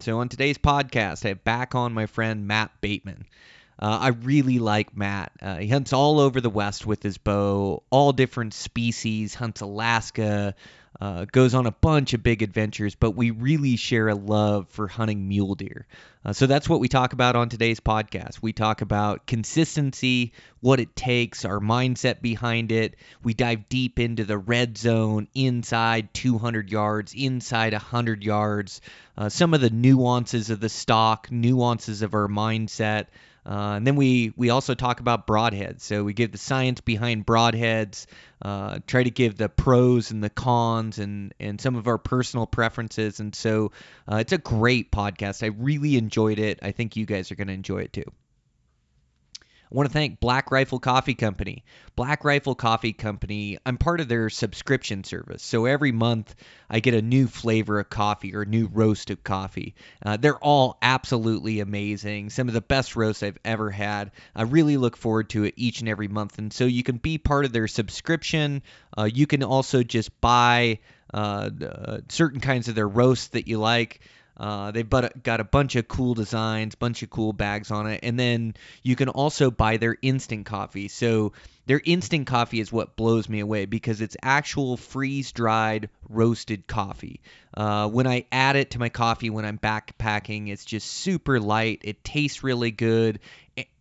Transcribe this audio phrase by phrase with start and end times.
[0.00, 3.26] So, on today's podcast, I have back on my friend Matt Bateman.
[3.78, 5.32] Uh, I really like Matt.
[5.40, 10.54] Uh, he hunts all over the West with his bow, all different species, hunts Alaska,
[11.00, 14.88] uh, goes on a bunch of big adventures, but we really share a love for
[14.88, 15.86] hunting mule deer.
[16.24, 18.42] Uh, so that's what we talk about on today's podcast.
[18.42, 22.96] We talk about consistency, what it takes, our mindset behind it.
[23.22, 28.80] We dive deep into the red zone, inside 200 yards, inside 100 yards,
[29.16, 33.06] uh, some of the nuances of the stock, nuances of our mindset.
[33.48, 35.80] Uh, and then we, we also talk about broadheads.
[35.80, 38.04] So we give the science behind broadheads,
[38.42, 42.46] uh, try to give the pros and the cons and, and some of our personal
[42.46, 43.20] preferences.
[43.20, 43.72] And so
[44.06, 45.42] uh, it's a great podcast.
[45.42, 46.58] I really enjoyed it.
[46.62, 48.12] I think you guys are going to enjoy it too.
[49.70, 51.62] I want to thank Black Rifle Coffee Company.
[51.94, 55.42] Black Rifle Coffee Company, I'm part of their subscription service.
[55.42, 56.34] So every month
[56.70, 59.74] I get a new flavor of coffee or new roast of coffee.
[60.04, 62.30] Uh, they're all absolutely amazing.
[62.30, 64.12] Some of the best roasts I've ever had.
[64.34, 66.38] I really look forward to it each and every month.
[66.38, 68.62] And so you can be part of their subscription.
[68.96, 70.78] Uh, you can also just buy
[71.12, 74.00] uh, uh, certain kinds of their roasts that you like.
[74.38, 78.00] Uh, they've got got a bunch of cool designs, bunch of cool bags on it,
[78.02, 80.88] and then you can also buy their instant coffee.
[80.88, 81.32] So
[81.68, 87.20] their instant coffee is what blows me away because it's actual freeze dried roasted coffee.
[87.52, 91.82] Uh, when I add it to my coffee when I'm backpacking, it's just super light.
[91.84, 93.20] It tastes really good,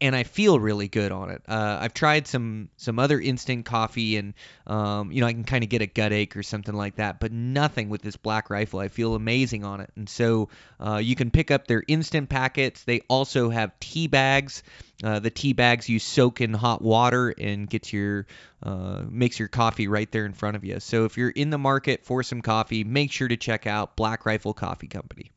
[0.01, 1.41] and I feel really good on it.
[1.47, 4.33] Uh, I've tried some some other instant coffee, and
[4.65, 7.21] um, you know I can kind of get a gut ache or something like that,
[7.21, 8.79] but nothing with this Black Rifle.
[8.81, 10.49] I feel amazing on it, and so
[10.85, 12.83] uh, you can pick up their instant packets.
[12.83, 14.61] They also have tea bags.
[15.03, 18.25] Uh, the tea bags you soak in hot water and gets your
[18.63, 20.79] uh, makes your coffee right there in front of you.
[20.79, 24.25] So if you're in the market for some coffee, make sure to check out Black
[24.25, 25.31] Rifle Coffee Company.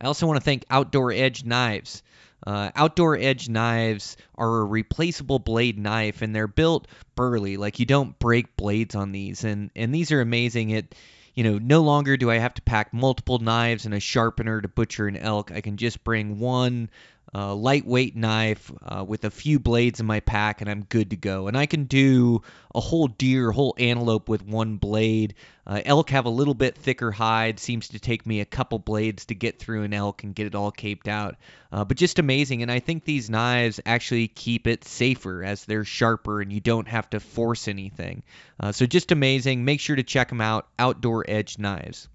[0.00, 2.02] I also want to thank Outdoor Edge Knives.
[2.46, 7.56] Uh, Outdoor Edge knives are a replaceable blade knife, and they're built burly.
[7.56, 10.70] Like you don't break blades on these, and and these are amazing.
[10.70, 10.94] It
[11.34, 14.68] you know, no longer do I have to pack multiple knives and a sharpener to
[14.68, 15.52] butcher an elk.
[15.52, 16.88] I can just bring one
[17.34, 21.16] uh, lightweight knife uh, with a few blades in my pack, and I'm good to
[21.16, 21.48] go.
[21.48, 22.42] And I can do
[22.74, 25.34] a whole deer, whole antelope with one blade.
[25.66, 27.58] Uh, elk have a little bit thicker hide.
[27.58, 30.54] Seems to take me a couple blades to get through an elk and get it
[30.54, 31.36] all caped out.
[31.72, 32.62] Uh, but just amazing.
[32.62, 36.88] And I think these knives actually keep it safer as they're sharper and you don't
[36.88, 38.22] have to force anything.
[38.60, 39.64] Uh, so just amazing.
[39.64, 40.68] Make sure to check them out.
[40.78, 42.08] Outdoor Edge Knives.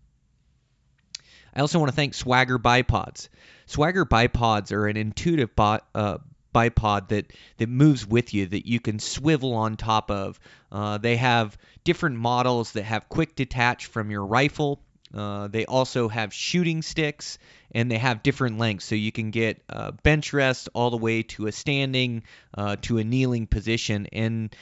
[1.54, 3.28] I also want to thank Swagger Bipods.
[3.72, 6.18] Swagger Bipods are an intuitive uh,
[6.54, 10.38] bipod that that moves with you that you can swivel on top of.
[10.70, 14.82] Uh, they have different models that have quick detach from your rifle.
[15.14, 17.38] Uh, they also have shooting sticks
[17.74, 21.24] and they have different lengths, so you can get uh, bench rest all the way
[21.24, 22.24] to a standing
[22.58, 24.06] uh, to a kneeling position.
[24.12, 24.54] And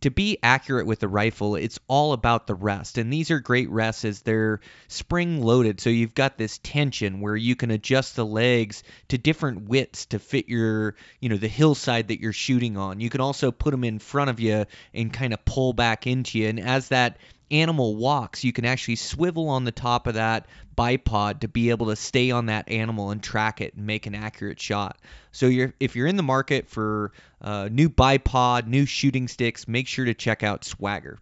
[0.00, 2.98] to be accurate with the rifle, it's all about the rest.
[2.98, 5.80] And these are great rests as they're spring loaded.
[5.80, 10.18] So you've got this tension where you can adjust the legs to different widths to
[10.18, 13.00] fit your, you know, the hillside that you're shooting on.
[13.00, 16.38] You can also put them in front of you and kind of pull back into
[16.38, 16.48] you.
[16.48, 17.18] And as that
[17.50, 21.86] animal walks, you can actually swivel on the top of that bipod to be able
[21.86, 24.98] to stay on that animal and track it and make an accurate shot.
[25.32, 29.88] So you're if you're in the market for uh, new bipod, new shooting sticks, make
[29.88, 31.18] sure to check out Swagger.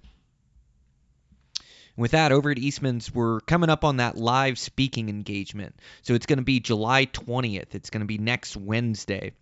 [1.97, 5.75] With that, over at Eastman's, we're coming up on that live speaking engagement.
[6.03, 7.75] So it's going to be July 20th.
[7.75, 9.33] It's going to be next Wednesday.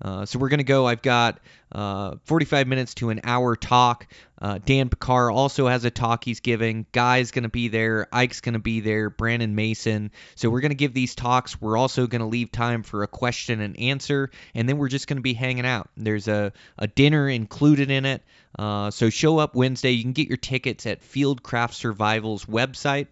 [0.00, 0.86] Uh, so we're going to go.
[0.86, 1.40] I've got
[1.72, 4.06] uh, 45 minutes to an hour talk.
[4.44, 6.84] Uh, Dan Pickar also has a talk he's giving.
[6.92, 8.08] Guy's going to be there.
[8.12, 9.08] Ike's going to be there.
[9.08, 10.10] Brandon Mason.
[10.34, 11.58] So we're going to give these talks.
[11.58, 14.30] We're also going to leave time for a question and answer.
[14.54, 15.88] And then we're just going to be hanging out.
[15.96, 18.22] There's a, a dinner included in it.
[18.58, 19.92] Uh, so show up Wednesday.
[19.92, 23.06] You can get your tickets at Fieldcraft Survival's website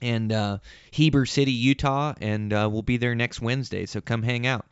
[0.00, 0.58] and uh,
[0.92, 2.14] Heber City, Utah.
[2.20, 3.86] And uh, we'll be there next Wednesday.
[3.86, 4.64] So come hang out.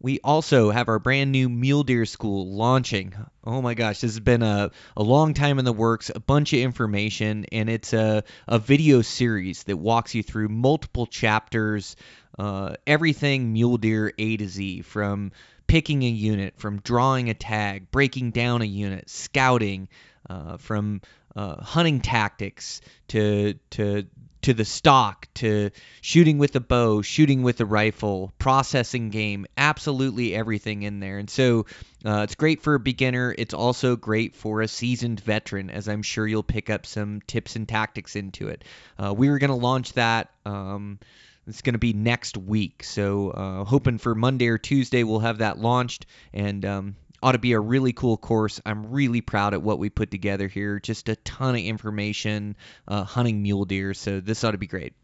[0.00, 3.14] We also have our brand new mule deer school launching.
[3.44, 6.52] Oh my gosh, this has been a, a long time in the works, a bunch
[6.52, 11.96] of information, and it's a, a video series that walks you through multiple chapters,
[12.38, 15.32] uh, everything mule deer A to Z, from
[15.66, 19.88] picking a unit, from drawing a tag, breaking down a unit, scouting,
[20.28, 21.00] uh, from
[21.34, 24.06] uh, hunting tactics to to
[24.46, 25.70] to the stock to
[26.00, 31.18] shooting with a bow, shooting with a rifle, processing game, absolutely everything in there.
[31.18, 31.66] And so
[32.04, 33.34] uh, it's great for a beginner.
[33.36, 37.56] It's also great for a seasoned veteran, as I'm sure you'll pick up some tips
[37.56, 38.62] and tactics into it.
[39.02, 40.30] Uh, we were going to launch that.
[40.44, 41.00] Um,
[41.48, 42.84] it's going to be next week.
[42.84, 46.06] So, uh, hoping for Monday or Tuesday, we'll have that launched.
[46.32, 48.60] And um, ought to be a really cool course.
[48.64, 50.80] I'm really proud at what we put together here.
[50.80, 53.94] Just a ton of information, uh, hunting mule deer.
[53.94, 54.94] So this ought to be great.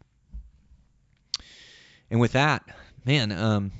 [2.09, 2.63] And with that,
[3.05, 3.71] man, um,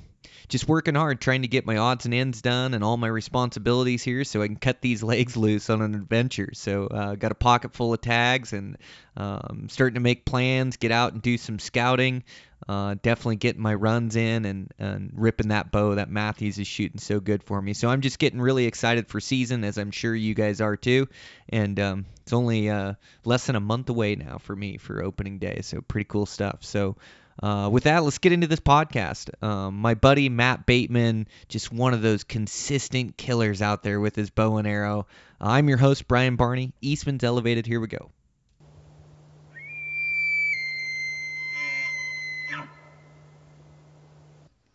[0.48, 4.02] just working hard trying to get my odds and ends done and all my responsibilities
[4.02, 6.50] here so I can cut these legs loose on an adventure.
[6.54, 8.76] So uh, got a pocket full of tags and
[9.16, 12.24] um, starting to make plans, get out and do some scouting.
[12.68, 16.98] Uh, definitely getting my runs in and, and ripping that bow that Mathews is shooting
[16.98, 17.74] so good for me.
[17.74, 21.08] So I'm just getting really excited for season, as I'm sure you guys are too.
[21.48, 22.94] And um, it's only uh,
[23.24, 26.64] less than a month away now for me for opening day, so pretty cool stuff.
[26.64, 26.96] So
[27.42, 29.42] uh, with that, let's get into this podcast.
[29.42, 34.30] Um, my buddy Matt Bateman, just one of those consistent killers out there with his
[34.30, 35.06] bow and arrow.
[35.40, 36.72] I'm your host, Brian Barney.
[36.80, 37.66] Eastman's Elevated.
[37.66, 38.10] Here we go.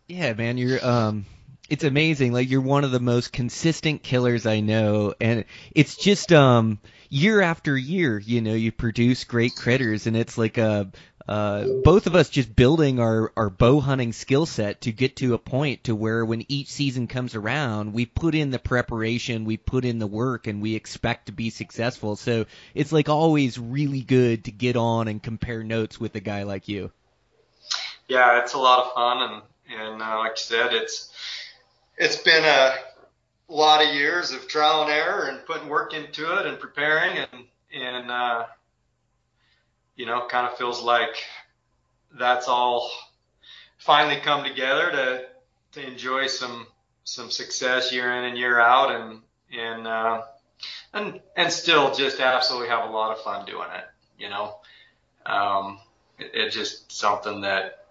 [0.09, 1.25] Yeah, man, you're um
[1.69, 2.33] it's amazing.
[2.33, 6.79] Like you're one of the most consistent killers I know and it's just um
[7.09, 10.91] year after year, you know, you produce great critters and it's like a
[11.27, 15.35] uh, both of us just building our, our bow hunting skill set to get to
[15.35, 19.56] a point to where when each season comes around, we put in the preparation, we
[19.56, 22.15] put in the work, and we expect to be successful.
[22.15, 26.44] So it's like always really good to get on and compare notes with a guy
[26.44, 26.91] like you.
[28.07, 31.12] Yeah, it's a lot of fun, and and uh, like you said, it's
[31.98, 32.75] it's been a
[33.48, 37.45] lot of years of trial and error and putting work into it and preparing and
[37.74, 38.45] and uh,
[39.95, 41.24] you know, kind of feels like
[42.18, 42.89] that's all
[43.77, 45.25] finally come together to
[45.74, 46.66] to enjoy some
[47.04, 49.19] some success year in and year out and
[49.51, 50.21] and uh,
[50.94, 53.86] and and still just absolutely have a lot of fun doing it.
[54.18, 54.56] You know,
[55.25, 55.80] um,
[56.18, 57.86] it, it's just something that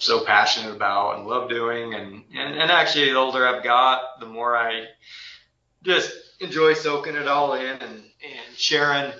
[0.00, 1.94] so passionate about and love doing.
[1.94, 4.86] And, and, and actually, the older I've got, the more I
[5.82, 6.10] just
[6.40, 9.12] enjoy soaking it all in and, and sharing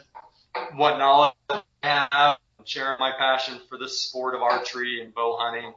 [0.75, 5.73] what knowledge I have, sharing my passion for the sport of archery and bow hunting.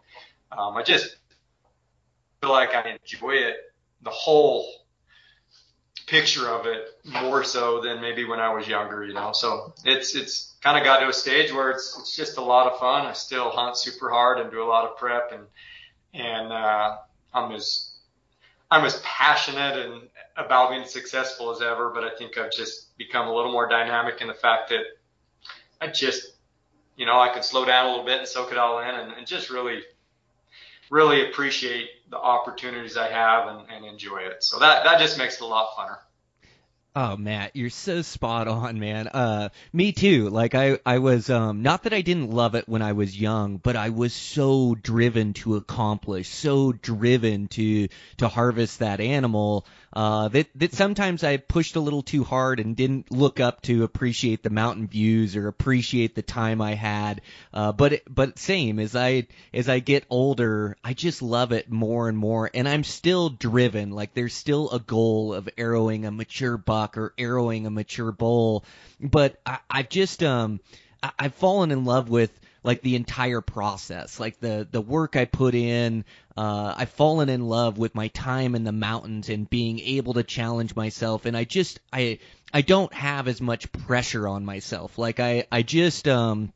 [0.52, 1.18] Um, I just
[2.42, 3.58] feel like I enjoy it,
[4.02, 4.82] the whole
[6.08, 9.32] picture of it more so than maybe when I was younger, you know.
[9.34, 12.72] So it's it's kind of got to a stage where it's it's just a lot
[12.72, 13.06] of fun.
[13.06, 15.44] I still hunt super hard and do a lot of prep and
[16.14, 16.98] and uh,
[17.34, 17.92] I'm as
[18.70, 20.02] I'm as passionate and
[20.36, 24.22] about being successful as ever, but I think I've just become a little more dynamic
[24.22, 24.84] in the fact that
[25.80, 26.34] I just
[26.96, 29.14] you know I could slow down a little bit and soak it all in and,
[29.14, 29.84] and just really
[30.89, 34.44] really appreciate the opportunities I have and, and enjoy it.
[34.44, 35.97] So that that just makes it a lot funner.
[36.95, 39.07] Oh, Matt, you're so spot on, man.
[39.07, 40.30] Uh, me too.
[40.30, 43.57] Like I, I was, um, not that I didn't love it when I was young,
[43.57, 50.28] but I was so driven to accomplish, so driven to, to harvest that animal, uh,
[50.30, 54.44] that, that sometimes I pushed a little too hard and didn't look up to appreciate
[54.44, 57.21] the mountain views or appreciate the time I had.
[57.52, 62.07] Uh, but, but same as I, as I get older, I just love it more
[62.07, 62.52] and more.
[62.54, 63.90] And I'm still driven.
[63.90, 68.66] Like there's still a goal of arrowing a mature buck or arrowing a mature bull.
[68.99, 70.59] But I, I've just um
[71.02, 72.31] I, I've fallen in love with
[72.63, 76.06] like the entire process, like the the work I put in.
[76.35, 80.23] Uh, I've fallen in love with my time in the mountains and being able to
[80.23, 81.25] challenge myself.
[81.25, 82.19] And I just I
[82.54, 84.97] I don't have as much pressure on myself.
[84.97, 86.54] Like I I just um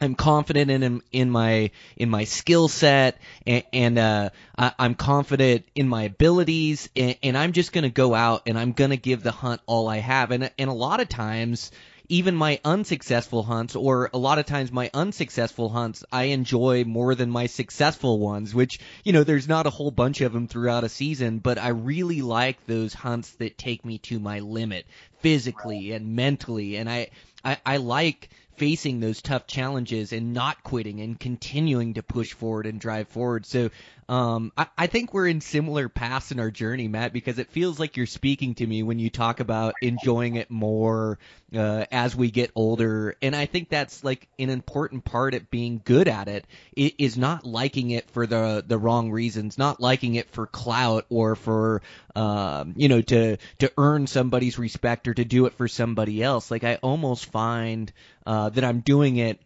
[0.00, 5.66] I'm confident in in my in my skill set, and, and uh, I, am confident
[5.74, 8.96] in my abilities, and, and I'm just going to go out and I'm going to
[8.96, 10.30] give the hunt all I have.
[10.32, 11.70] And and a lot of times,
[12.08, 17.14] even my unsuccessful hunts, or a lot of times my unsuccessful hunts, I enjoy more
[17.14, 18.52] than my successful ones.
[18.52, 21.68] Which you know, there's not a whole bunch of them throughout a season, but I
[21.68, 24.86] really like those hunts that take me to my limit
[25.20, 27.10] physically and mentally, and I
[27.44, 32.66] I, I like facing those tough challenges and not quitting and continuing to push forward
[32.66, 33.46] and drive forward.
[33.46, 33.70] So
[34.08, 37.80] um, I, I think we're in similar paths in our journey, Matt, because it feels
[37.80, 41.18] like you're speaking to me when you talk about enjoying it more
[41.56, 43.16] uh, as we get older.
[43.22, 46.46] And I think that's like an important part of being good at it
[46.76, 51.36] is not liking it for the the wrong reasons, not liking it for clout or
[51.36, 51.82] for
[52.14, 56.50] um, you know to to earn somebody's respect or to do it for somebody else.
[56.50, 57.92] Like I almost find
[58.26, 59.40] uh, that I'm doing it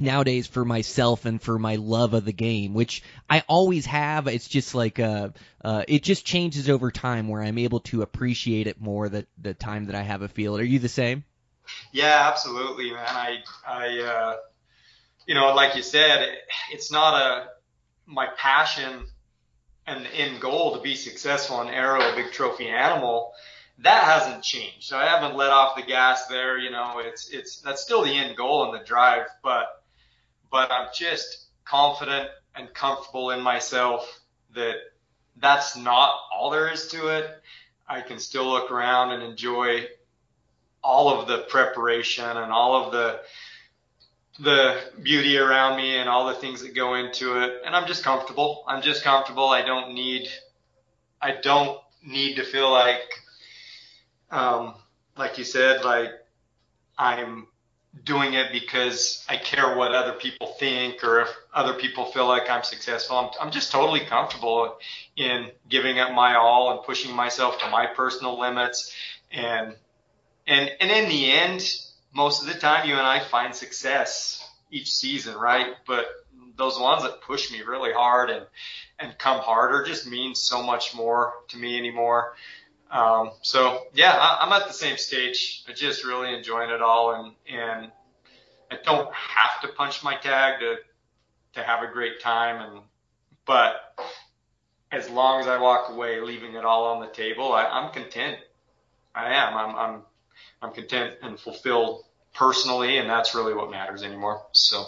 [0.00, 4.26] nowadays for myself and for my love of the game, which I always have.
[4.26, 5.30] It's just like uh,
[5.64, 9.54] uh, it just changes over time where I'm able to appreciate it more the the
[9.54, 10.60] time that I have a field.
[10.60, 11.24] Are you the same?
[11.92, 13.06] Yeah, absolutely, man.
[13.08, 14.36] I I uh,
[15.26, 16.38] you know, like you said, it,
[16.72, 17.48] it's not a
[18.06, 19.06] my passion
[19.86, 23.32] and the end goal to be successful in arrow a big trophy animal
[23.82, 24.84] that hasn't changed.
[24.84, 26.58] So I haven't let off the gas there.
[26.58, 29.66] You know, it's it's that's still the end goal and the drive, but
[30.50, 34.20] but I'm just confident and comfortable in myself
[34.54, 34.76] that
[35.36, 37.30] that's not all there is to it.
[37.88, 39.86] I can still look around and enjoy
[40.82, 43.20] all of the preparation and all of the
[44.40, 48.02] the beauty around me and all the things that go into it and I'm just
[48.02, 48.64] comfortable.
[48.66, 49.48] I'm just comfortable.
[49.48, 50.28] I don't need
[51.20, 53.02] I don't need to feel like
[54.30, 54.74] um
[55.16, 56.10] like you said like
[56.96, 57.46] I'm
[58.04, 62.48] doing it because I care what other people think or if other people feel like
[62.48, 63.16] I'm successful.
[63.16, 64.78] I'm, I'm just totally comfortable
[65.16, 68.94] in giving up my all and pushing myself to my personal limits.
[69.32, 69.74] And,
[70.50, 71.62] and, and in the end,
[72.12, 75.74] most of the time you and I find success each season, right?
[75.86, 76.06] But
[76.56, 78.44] those ones that push me really hard and,
[78.98, 82.34] and come harder just mean so much more to me anymore.
[82.90, 85.62] Um, so yeah, I, I'm at the same stage.
[85.68, 87.92] I just really enjoying it all, and and
[88.72, 90.76] I don't have to punch my tag to
[91.54, 92.80] to have a great time, and
[93.46, 93.76] but
[94.90, 98.38] as long as I walk away leaving it all on the table, I, I'm content.
[99.14, 99.56] I am.
[99.56, 100.02] I'm I'm
[100.62, 104.42] I'm content and fulfilled personally, and that's really what matters anymore.
[104.52, 104.84] So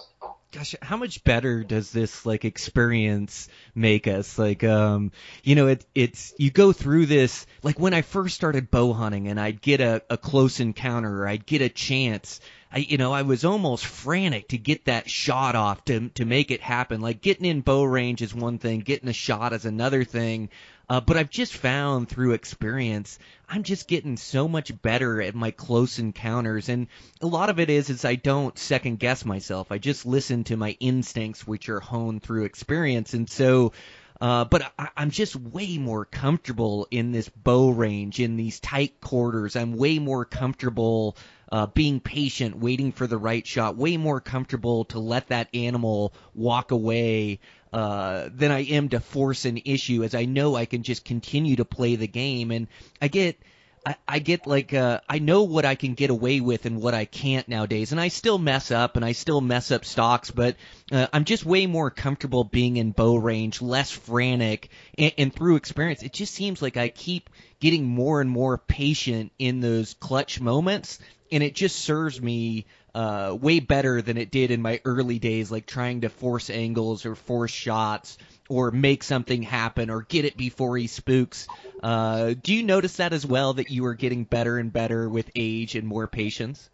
[0.52, 5.10] gosh how much better does this like experience make us like um
[5.42, 9.28] you know it it's you go through this like when i first started bow hunting
[9.28, 12.38] and i'd get a, a close encounter or i'd get a chance
[12.74, 16.50] I, you know, I was almost frantic to get that shot off to to make
[16.50, 17.02] it happen.
[17.02, 20.48] Like getting in bow range is one thing, getting a shot is another thing.
[20.92, 23.18] Uh, but I've just found through experience,
[23.49, 26.87] I'm just getting so much better at my close encounters, and
[27.22, 29.72] a lot of it is is I don't second guess myself.
[29.72, 33.72] I just listen to my instincts, which are honed through experience, and so.
[34.20, 39.00] Uh, but I, I'm just way more comfortable in this bow range, in these tight
[39.00, 39.56] quarters.
[39.56, 41.16] I'm way more comfortable
[41.52, 46.14] uh, being patient, waiting for the right shot, way more comfortable to let that animal
[46.35, 47.40] walk away
[47.75, 51.56] uh, than I am to force an issue, as I know I can just continue
[51.56, 52.66] to play the game, and
[53.00, 53.38] I get.
[53.85, 56.94] I, I get like uh, I know what I can get away with and what
[56.94, 60.54] I can't nowadays, and I still mess up and I still mess up stocks, but
[60.92, 64.68] uh, I'm just way more comfortable being in bow range, less frantic,
[64.99, 67.30] and, and through experience, it just seems like I keep
[67.61, 70.99] getting more and more patient in those clutch moments,
[71.30, 75.50] and it just serves me uh, way better than it did in my early days,
[75.50, 78.18] like trying to force angles or force shots
[78.50, 81.49] or make something happen or get it before he spooks.
[81.82, 85.30] Uh, do you notice that as well, that you are getting better and better with
[85.34, 86.68] age and more patience?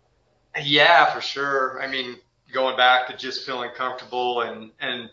[0.61, 1.81] Yeah, for sure.
[1.81, 2.17] I mean,
[2.53, 5.11] going back to just feeling comfortable and and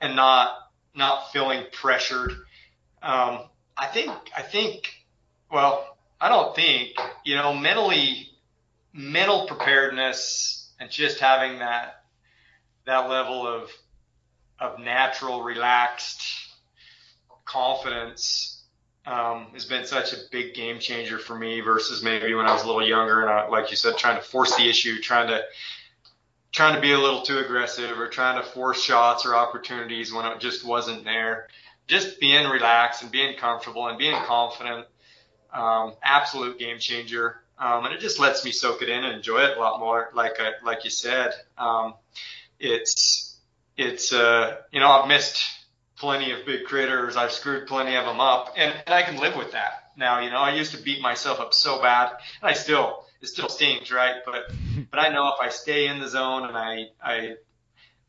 [0.00, 2.32] and not not feeling pressured.
[3.02, 3.40] Um,
[3.76, 4.94] I think I think
[5.50, 8.28] well, I don't think you know mentally
[8.92, 12.04] mental preparedness and just having that
[12.86, 13.70] that level of
[14.60, 16.22] of natural, relaxed
[17.44, 18.62] confidence
[19.06, 22.62] um, has been such a big game changer for me versus maybe when I was
[22.62, 25.42] a little younger and I, like you said, trying to force the issue, trying to
[26.54, 30.24] trying to be a little too aggressive or trying to force shots or opportunities when
[30.24, 31.48] it just wasn't there.
[31.88, 34.86] Just being relaxed and being comfortable and being confident,
[35.52, 37.42] um, absolute game changer.
[37.58, 40.10] Um, and it just lets me soak it in and enjoy it a lot more.
[40.14, 41.94] Like I, like you said, um,
[42.58, 43.36] it's
[43.76, 45.42] it's uh, you know I've missed
[45.96, 47.16] plenty of big critters.
[47.16, 50.20] I've screwed plenty of them up, and, and I can live with that now.
[50.20, 53.48] You know I used to beat myself up so bad, and I still it still
[53.48, 54.16] stings, right?
[54.24, 54.50] But
[54.90, 57.34] but I know if I stay in the zone and I I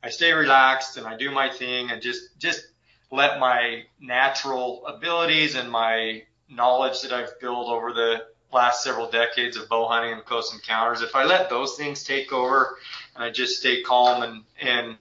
[0.03, 2.67] I stay relaxed and I do my thing and just just
[3.11, 9.57] let my natural abilities and my knowledge that I've built over the last several decades
[9.57, 12.77] of bow hunting and close encounters, if I let those things take over
[13.15, 14.97] and I just stay calm and and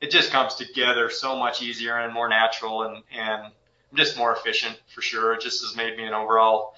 [0.00, 3.42] it just comes together so much easier and more natural and and
[3.90, 5.32] I'm just more efficient for sure.
[5.32, 6.74] It just has made me an overall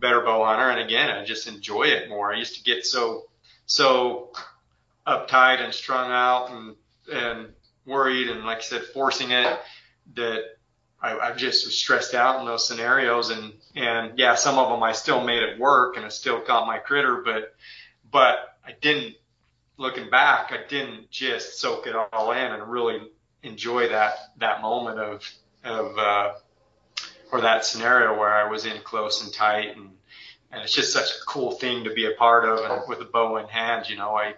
[0.00, 0.70] better bow hunter.
[0.70, 2.32] And again, I just enjoy it more.
[2.32, 3.26] I used to get so
[3.66, 4.32] so
[5.06, 6.76] uptight and strung out and
[7.12, 7.48] and
[7.86, 9.58] worried and like I said, forcing it
[10.14, 10.42] that
[11.02, 14.82] I, I just was stressed out in those scenarios and and yeah, some of them
[14.82, 17.54] I still made it work and I still caught my critter, but
[18.10, 19.16] but I didn't.
[19.76, 23.00] Looking back, I didn't just soak it all in and really
[23.42, 25.26] enjoy that that moment of
[25.64, 26.32] of uh,
[27.32, 29.90] or that scenario where I was in close and tight and
[30.52, 33.04] and it's just such a cool thing to be a part of and with a
[33.04, 34.34] bow in hand, you know, I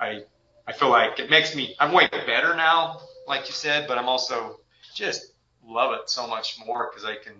[0.00, 0.22] I
[0.66, 4.08] I feel like it makes me I'm way better now, like you said, but I'm
[4.08, 4.58] also
[4.94, 5.32] just
[5.64, 7.34] love it so much more because I can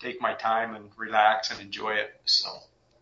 [0.00, 2.14] take my time and relax and enjoy it.
[2.24, 2.48] So.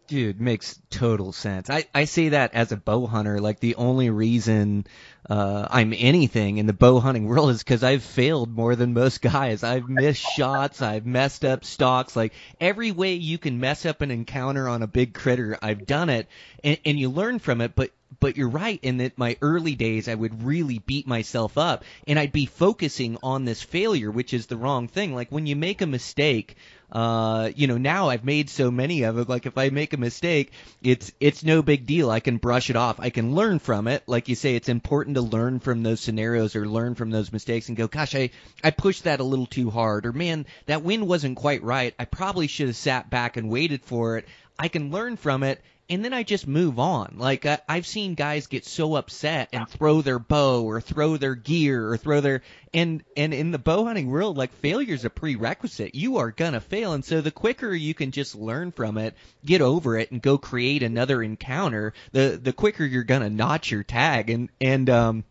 [0.08, 1.70] Dude, makes total sense.
[1.70, 3.40] I, I say that as a bow hunter.
[3.40, 4.86] Like the only reason
[5.30, 9.22] uh, I'm anything in the bow hunting world is because I've failed more than most
[9.22, 9.62] guys.
[9.62, 10.82] I've missed shots.
[10.82, 12.16] I've messed up stocks.
[12.16, 16.10] Like every way you can mess up an encounter on a big critter, I've done
[16.10, 16.28] it,
[16.62, 17.74] and, and you learn from it.
[17.74, 17.90] But
[18.20, 22.18] but you're right in that my early days I would really beat myself up and
[22.18, 25.14] I'd be focusing on this failure, which is the wrong thing.
[25.14, 26.56] Like when you make a mistake,
[26.92, 29.28] uh, you know, now I've made so many of it.
[29.28, 30.52] Like if I make a mistake,
[30.82, 32.10] it's it's no big deal.
[32.10, 33.00] I can brush it off.
[33.00, 34.02] I can learn from it.
[34.06, 37.68] Like you say, it's important to learn from those scenarios or learn from those mistakes
[37.68, 38.30] and go, gosh, I
[38.62, 41.94] I pushed that a little too hard, or man, that wind wasn't quite right.
[41.98, 44.28] I probably should have sat back and waited for it.
[44.58, 47.16] I can learn from it and then I just move on.
[47.18, 51.34] Like I, I've seen guys get so upset and throw their bow or throw their
[51.34, 55.94] gear or throw their and and in the bow hunting world, like failure's a prerequisite.
[55.94, 59.60] You are gonna fail, and so the quicker you can just learn from it, get
[59.60, 64.30] over it, and go create another encounter, the the quicker you're gonna notch your tag.
[64.30, 65.24] And and um,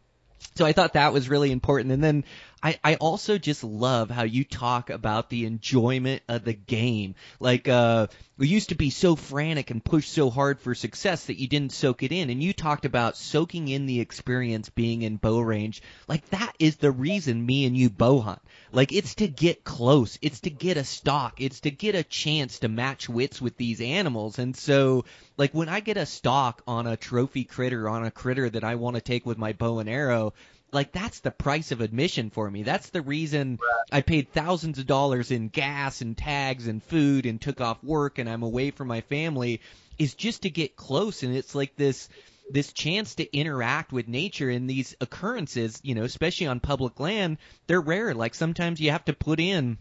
[0.56, 1.92] so I thought that was really important.
[1.92, 2.24] And then
[2.64, 7.16] I, I also just love how you talk about the enjoyment of the game.
[7.40, 8.08] Like, uh,
[8.38, 11.72] we used to be so frantic and push so hard for success that you didn't
[11.72, 12.30] soak it in.
[12.30, 15.82] And you talked about soaking in the experience being in bow range.
[16.08, 18.42] Like, that is the reason me and you bow hunt.
[18.72, 20.18] Like, it's to get close.
[20.22, 21.42] It's to get a stock.
[21.42, 24.40] It's to get a chance to match wits with these animals.
[24.40, 25.06] And so,
[25.38, 28.76] like, when I get a stock on a trophy critter, on a critter that I
[28.76, 30.34] want to take with my bow and arrow,
[30.72, 32.64] like that's the price of admission for me.
[32.64, 33.60] That's the reason
[33.92, 38.20] I paid thousands of dollars in gas and tags and food and took off work
[38.20, 39.62] and I'm away from my family
[40.00, 42.10] is just to get close and it's like this
[42.54, 47.38] this chance to interact with nature in these occurrences, you know, especially on public land,
[47.68, 48.14] they're rare.
[48.14, 49.78] Like sometimes you have to put in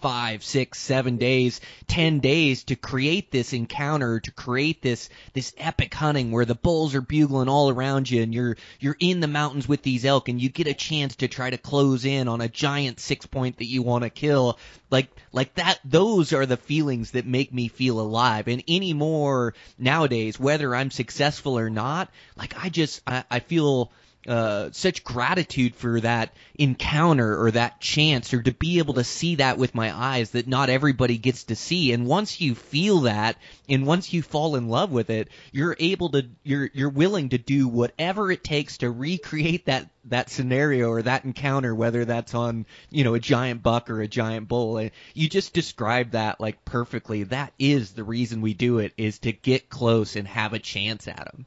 [0.00, 5.92] five, six, seven days, ten days to create this encounter, to create this this epic
[5.94, 9.68] hunting where the bulls are bugling all around you and you're you're in the mountains
[9.68, 12.48] with these elk and you get a chance to try to close in on a
[12.48, 14.58] giant six point that you want to kill.
[14.90, 18.48] Like like that those are the feelings that make me feel alive.
[18.48, 23.90] And anymore nowadays, whether I'm successful or not, like I just I, I feel
[24.26, 29.36] uh, such gratitude for that encounter or that chance or to be able to see
[29.36, 31.92] that with my eyes that not everybody gets to see.
[31.92, 33.36] And once you feel that
[33.68, 37.38] and once you fall in love with it you're able to you're you're willing to
[37.38, 42.66] do whatever it takes to recreate that that scenario or that encounter whether that's on
[42.90, 44.78] you know a giant buck or a giant bull.
[44.78, 47.22] And you just described that like perfectly.
[47.24, 51.06] That is the reason we do it is to get close and have a chance
[51.06, 51.46] at them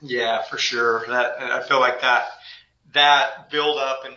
[0.00, 1.04] yeah, for sure.
[1.08, 2.24] That I feel like that
[2.94, 4.14] that build up and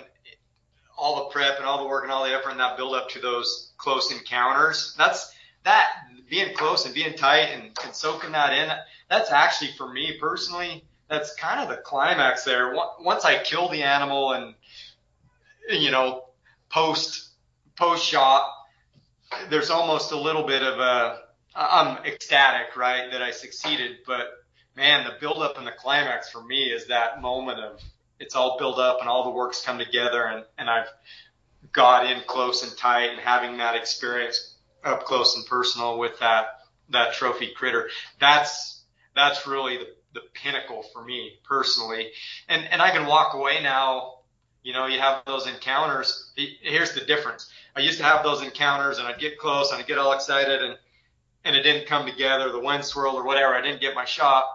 [0.98, 3.10] all the prep and all the work and all the effort and that build up
[3.10, 4.94] to those close encounters.
[4.98, 5.90] That's that
[6.30, 8.70] being close and being tight and, and soaking that in.
[9.10, 10.84] That's actually for me personally.
[11.10, 12.74] That's kind of the climax there.
[13.00, 14.54] Once I kill the animal and
[15.70, 16.26] you know
[16.70, 17.30] post
[17.76, 18.50] post shot,
[19.50, 21.20] there's almost a little bit of a
[21.54, 24.41] I'm ecstatic, right, that I succeeded, but
[24.82, 27.80] man, the build up and the climax for me is that moment of
[28.20, 30.88] it's all built up and all the work's come together and, and I've
[31.72, 36.62] got in close and tight and having that experience up close and personal with that,
[36.90, 37.92] that trophy critter.
[38.20, 38.82] That's,
[39.16, 42.10] that's really the, the pinnacle for me personally.
[42.50, 44.16] And, and I can walk away now.
[44.64, 46.32] You know, you have those encounters.
[46.36, 47.52] Here's the difference.
[47.76, 50.64] I used to have those encounters and I'd get close and I'd get all excited
[50.64, 50.76] and,
[51.46, 53.54] and it didn't come together, the wind swirled or whatever.
[53.54, 54.46] I didn't get my shot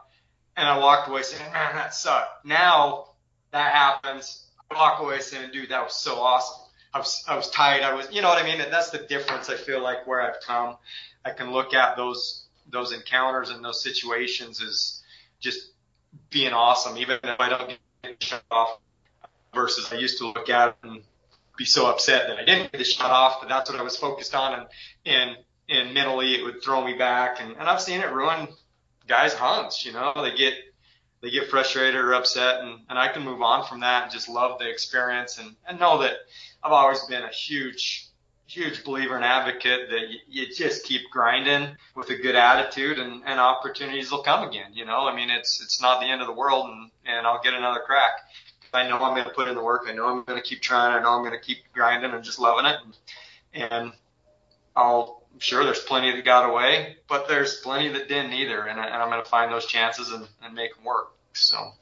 [0.57, 2.45] and I walked away saying, man, that sucked.
[2.45, 3.11] Now
[3.53, 4.47] that happens.
[4.71, 6.61] I walk away saying, dude, that was so awesome.
[6.93, 7.83] I was, I was tight.
[7.83, 8.61] I was, you know what I mean?
[8.61, 10.77] And that's the difference I feel like where I've come.
[11.25, 15.03] I can look at those, those encounters and those situations is
[15.41, 15.71] just
[16.31, 18.79] being awesome, even if I don't get shut off.
[19.55, 21.01] Versus I used to look at and
[21.57, 23.97] be so upset that I didn't get the shot off, but that's what I was
[23.97, 24.67] focused on, and
[25.07, 25.37] and
[25.71, 28.49] and mentally it would throw me back, and and I've seen it ruin
[29.07, 29.85] guys' hunts.
[29.85, 30.55] You know, they get
[31.21, 34.29] they get frustrated or upset, and and I can move on from that and just
[34.29, 36.15] love the experience and and know that
[36.63, 38.07] I've always been a huge
[38.47, 43.23] huge believer and advocate that you, you just keep grinding with a good attitude and,
[43.27, 44.73] and opportunities will come again.
[44.73, 47.43] You know, I mean, it's, it's not the end of the world and, and I'll
[47.43, 48.13] get another crack.
[48.73, 49.87] I know I'm going to put in the work.
[49.89, 50.93] I know I'm going to keep trying.
[50.93, 52.77] I know I'm going to keep grinding and just loving it.
[53.53, 53.93] And, and
[54.77, 58.65] I'll, I'm sure there's plenty that got away, but there's plenty that didn't either.
[58.65, 61.13] And, I, I'm going to find those chances and, and make them work.
[61.35, 61.73] So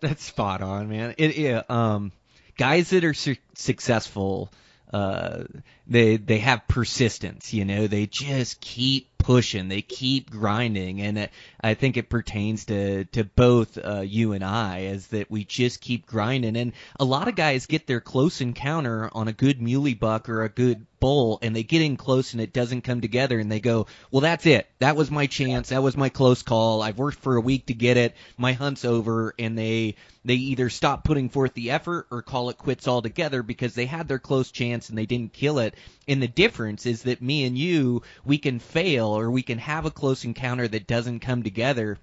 [0.00, 1.14] that's spot on, man.
[1.16, 2.12] It, it um,
[2.58, 4.52] guys that are su- successful,
[4.92, 5.44] uh,
[5.86, 7.52] they they have persistence.
[7.52, 12.66] You know, they just keep pushing, they keep grinding, and it, I think it pertains
[12.66, 16.56] to to both uh, you and I, is that we just keep grinding.
[16.56, 20.42] And a lot of guys get their close encounter on a good muley buck or
[20.42, 23.60] a good bull, and they get in close and it doesn't come together, and they
[23.60, 24.68] go, "Well, that's it.
[24.78, 25.70] That was my chance.
[25.70, 26.82] That was my close call.
[26.82, 28.14] I've worked for a week to get it.
[28.36, 32.56] My hunt's over," and they they either stop putting forth the effort or call it
[32.56, 35.73] quits altogether because they had their close chance and they didn't kill it.
[36.08, 39.86] And the difference is that me and you, we can fail or we can have
[39.86, 41.98] a close encounter that doesn't come together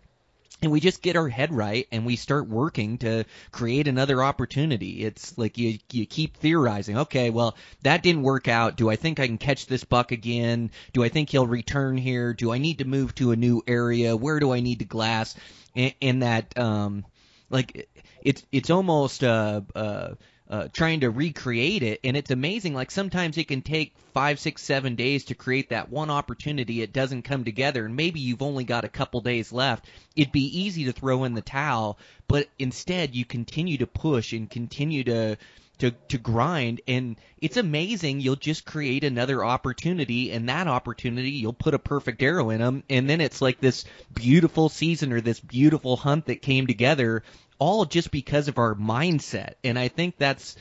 [0.61, 5.03] and we just get our head right and we start working to create another opportunity.
[5.03, 6.99] It's like you you keep theorizing.
[6.99, 8.77] Okay, well that didn't work out.
[8.77, 10.71] Do I think I can catch this buck again?
[10.93, 12.33] Do I think he'll return here?
[12.33, 14.15] Do I need to move to a new area?
[14.15, 15.35] Where do I need to glass?
[15.75, 17.05] And, and that um
[17.49, 17.89] like
[18.21, 20.09] it's it's almost uh uh
[20.51, 22.73] uh, trying to recreate it, and it's amazing.
[22.73, 26.81] Like sometimes it can take five, six, seven days to create that one opportunity.
[26.81, 29.85] It doesn't come together, and maybe you've only got a couple days left.
[30.13, 34.49] It'd be easy to throw in the towel, but instead you continue to push and
[34.49, 35.37] continue to
[35.79, 41.53] to to grind and it's amazing you'll just create another opportunity and that opportunity you'll
[41.53, 43.83] put a perfect arrow in them and then it's like this
[44.13, 47.23] beautiful season or this beautiful hunt that came together
[47.61, 49.53] all just because of our mindset.
[49.63, 50.57] And I think that's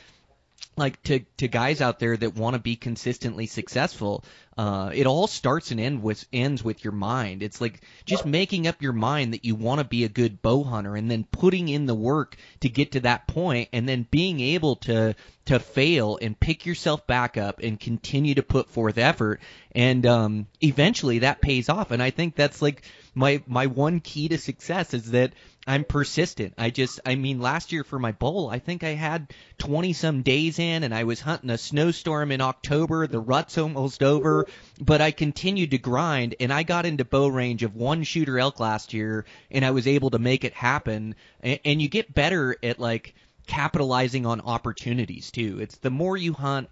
[0.77, 4.23] like to to guys out there that want to be consistently successful
[4.57, 7.41] uh it all starts and end with ends with your mind.
[7.41, 10.63] It's like just making up your mind that you want to be a good bow
[10.63, 14.39] hunter and then putting in the work to get to that point and then being
[14.39, 19.41] able to to fail and pick yourself back up and continue to put forth effort.
[19.73, 21.89] And um eventually that pays off.
[21.89, 22.83] And i think that's like
[23.15, 25.33] my my one key to success is that
[25.67, 26.55] I'm persistent.
[26.57, 30.23] I just, I mean, last year for my bowl, I think I had 20 some
[30.23, 33.05] days in and I was hunting a snowstorm in October.
[33.05, 34.47] The rut's almost over,
[34.79, 38.59] but I continued to grind and I got into bow range of one shooter elk
[38.59, 41.13] last year and I was able to make it happen.
[41.41, 43.13] And, and you get better at like
[43.45, 45.59] capitalizing on opportunities too.
[45.61, 46.69] It's the more you hunt,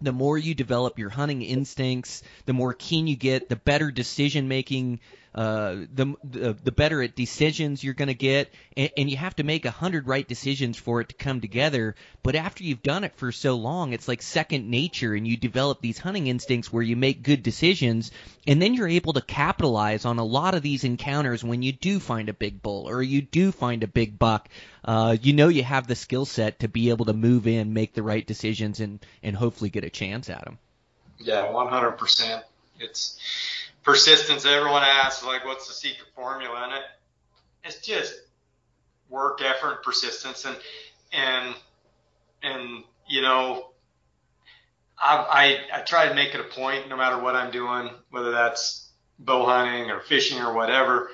[0.00, 4.48] the more you develop your hunting instincts, the more keen you get, the better decision
[4.48, 5.00] making
[5.34, 9.34] uh, the, the the better at decisions you're going to get, and, and you have
[9.36, 11.94] to make a hundred right decisions for it to come together.
[12.22, 15.80] But after you've done it for so long, it's like second nature, and you develop
[15.80, 18.10] these hunting instincts where you make good decisions,
[18.46, 21.98] and then you're able to capitalize on a lot of these encounters when you do
[21.98, 24.48] find a big bull or you do find a big buck.
[24.84, 27.94] Uh, you know you have the skill set to be able to move in, make
[27.94, 30.58] the right decisions, and and hopefully get a chance at them.
[31.18, 32.42] Yeah, 100%.
[32.80, 33.18] It's
[33.82, 36.64] persistence everyone asks like what's the secret formula?
[36.64, 36.82] And it
[37.64, 38.14] it's just
[39.08, 40.44] work effort persistence.
[40.44, 40.56] And
[41.12, 41.54] and
[42.42, 43.68] and you know
[44.98, 48.32] I, I I try to make it a point no matter what I'm doing whether
[48.32, 51.10] that's bow hunting or fishing or whatever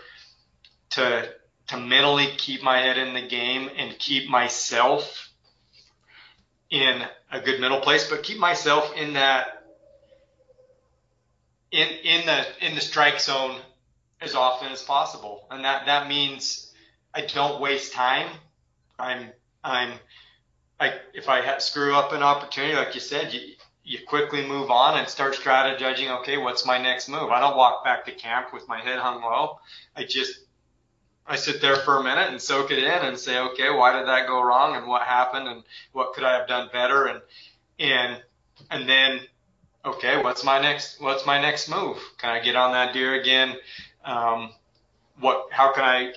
[0.90, 1.28] to
[1.68, 5.30] to mentally keep my head in the game and keep myself
[6.70, 9.57] in a good mental place but keep myself in that
[11.70, 13.60] in in the in the strike zone
[14.20, 16.72] as often as possible, and that that means
[17.14, 18.28] I don't waste time.
[18.98, 19.30] I'm
[19.62, 19.92] I'm
[20.80, 23.54] I if I ha- screw up an opportunity, like you said, you
[23.84, 26.10] you quickly move on and start strategizing.
[26.20, 27.30] Okay, what's my next move?
[27.30, 29.58] I don't walk back to camp with my head hung low.
[29.96, 30.40] I just
[31.26, 34.08] I sit there for a minute and soak it in and say, okay, why did
[34.08, 37.20] that go wrong and what happened and what could I have done better and
[37.78, 38.22] and
[38.70, 39.20] and then
[39.94, 41.98] okay, what's my next what's my next move?
[42.18, 43.56] Can I get on that deer again?
[44.04, 44.50] Um,
[45.20, 46.14] what how can I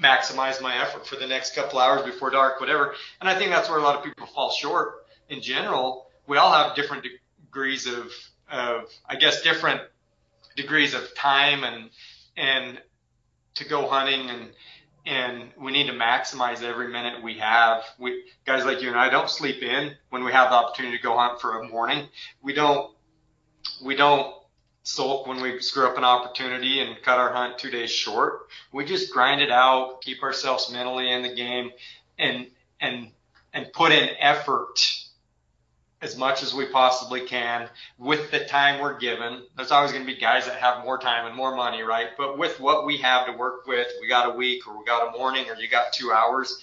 [0.00, 2.94] maximize my effort for the next couple hours before dark, whatever.
[3.20, 6.08] And I think that's where a lot of people fall short in general.
[6.26, 7.04] We all have different
[7.42, 8.12] degrees of,
[8.50, 9.80] of I guess, different
[10.56, 11.90] degrees of time and
[12.36, 12.80] and
[13.54, 14.50] to go hunting and
[15.06, 17.82] and we need to maximize every minute we have.
[17.98, 21.02] We guys like you and I don't sleep in when we have the opportunity to
[21.02, 22.08] go hunt for a morning.
[22.42, 22.93] We don't
[23.82, 24.34] we don't
[24.82, 28.48] sulk when we screw up an opportunity and cut our hunt two days short.
[28.72, 31.70] We just grind it out, keep ourselves mentally in the game,
[32.18, 32.46] and
[32.80, 33.08] and
[33.52, 34.78] and put in effort
[36.02, 37.66] as much as we possibly can
[37.98, 39.42] with the time we're given.
[39.56, 42.08] There's always going to be guys that have more time and more money, right?
[42.18, 45.14] But with what we have to work with, we got a week or we got
[45.14, 46.62] a morning or you got two hours,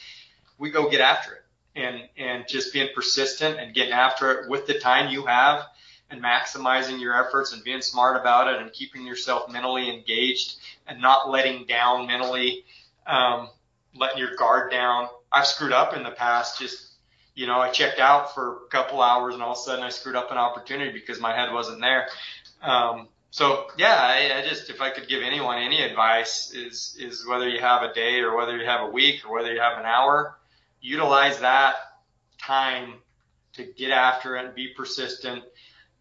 [0.60, 1.38] we go get after it.
[1.74, 5.64] And, and just being persistent and getting after it with the time you have
[6.12, 11.02] and maximizing your efforts and being smart about it and keeping yourself mentally engaged and
[11.02, 12.66] not letting down mentally,
[13.08, 13.50] um,
[13.96, 15.08] letting your guard down.
[15.32, 16.92] I've screwed up in the past just
[17.34, 19.90] you know, I checked out for a couple hours and all of a sudden I
[19.90, 22.08] screwed up an opportunity because my head wasn't there.
[22.62, 27.26] Um, so yeah, I, I just, if I could give anyone any advice is, is
[27.26, 29.78] whether you have a day or whether you have a week or whether you have
[29.78, 30.38] an hour,
[30.82, 31.76] utilize that
[32.38, 32.96] time
[33.54, 35.44] to get after it and be persistent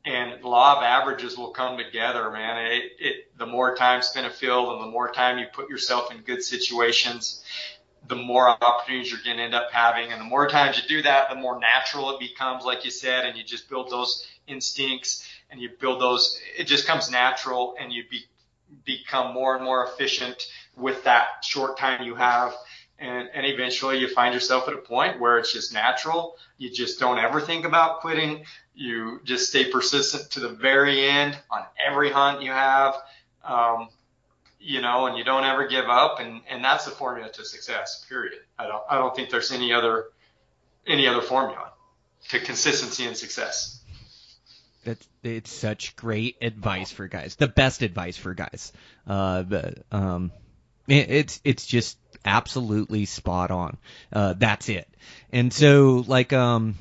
[0.05, 2.73] and the law of averages will come together, man.
[2.73, 6.11] It, it, the more time spent a field and the more time you put yourself
[6.11, 7.45] in good situations,
[8.09, 10.11] the more opportunities you're going to end up having.
[10.11, 13.27] And the more times you do that, the more natural it becomes, like you said,
[13.27, 17.93] and you just build those instincts and you build those, it just comes natural and
[17.93, 18.25] you be,
[18.85, 22.55] become more and more efficient with that short time you have.
[23.01, 26.37] And, and eventually you find yourself at a point where it's just natural.
[26.59, 28.45] You just don't ever think about quitting.
[28.75, 32.95] You just stay persistent to the very end on every hunt you have.
[33.43, 33.89] Um,
[34.61, 38.05] you know, and you don't ever give up, and and that's the formula to success.
[38.09, 38.35] Period.
[38.59, 40.09] I don't I don't think there's any other
[40.87, 41.73] any other formula
[42.29, 43.81] to consistency and success.
[44.85, 47.37] That's it's such great advice for guys.
[47.37, 48.73] The best advice for guys.
[49.07, 50.33] Uh, the, um,
[50.89, 53.77] it, it's it's just absolutely spot on.
[54.13, 54.89] Uh, that's it.
[55.33, 56.77] And so like um,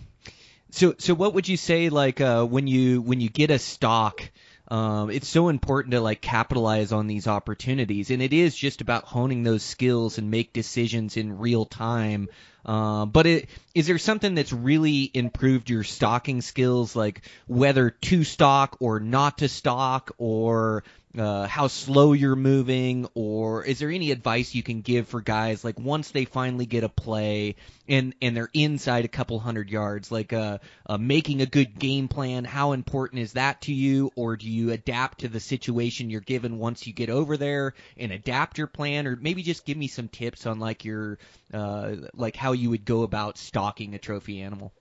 [0.72, 4.30] so so what would you say like uh when you when you get a stock
[4.70, 9.04] um, it's so important to like capitalize on these opportunities, and it is just about
[9.06, 12.30] honing those skills and make decisions in real time.
[12.64, 18.24] Uh, but it, is there something that's really improved your stocking skills, like whether to
[18.24, 20.84] stock or not to stock, or
[21.18, 25.64] uh, how slow you're moving, or is there any advice you can give for guys
[25.64, 27.56] like once they finally get a play
[27.88, 32.10] and and they're inside a couple hundred yards, like uh, uh, making a good game
[32.10, 32.46] plan?
[32.46, 36.60] How important is that to you, or do you adapt to the situation you're given
[36.60, 40.10] once you get over there and adapt your plan, or maybe just give me some
[40.10, 41.18] tips on like your
[41.52, 44.74] uh, like how you would go about stalking a trophy animal?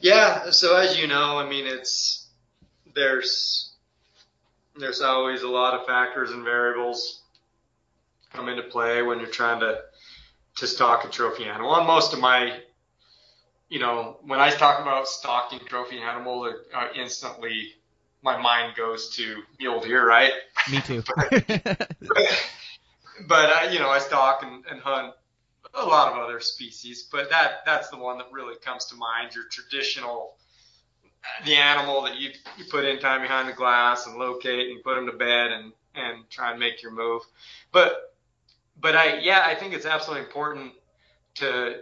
[0.00, 2.26] Yeah, so as you know, I mean, it's
[2.94, 3.71] there's
[4.76, 7.22] there's always a lot of factors and variables
[8.32, 9.80] come into play when you're trying to
[10.56, 11.74] to stock a trophy animal.
[11.76, 12.58] And most of my,
[13.70, 17.74] you know, when I talk about stocking trophy animal, uh, instantly
[18.22, 20.32] my mind goes to mule deer, right?
[20.70, 21.02] Me too.
[21.30, 22.48] but,
[23.26, 25.14] but uh, you know, I stalk and, and hunt
[25.74, 29.34] a lot of other species, but that that's the one that really comes to mind.
[29.34, 30.36] Your traditional
[31.44, 34.96] the animal that you you put in time behind the glass and locate and put
[34.96, 37.22] them to bed and and try and make your move.
[37.70, 38.14] But
[38.80, 40.72] but I yeah I think it's absolutely important
[41.36, 41.80] to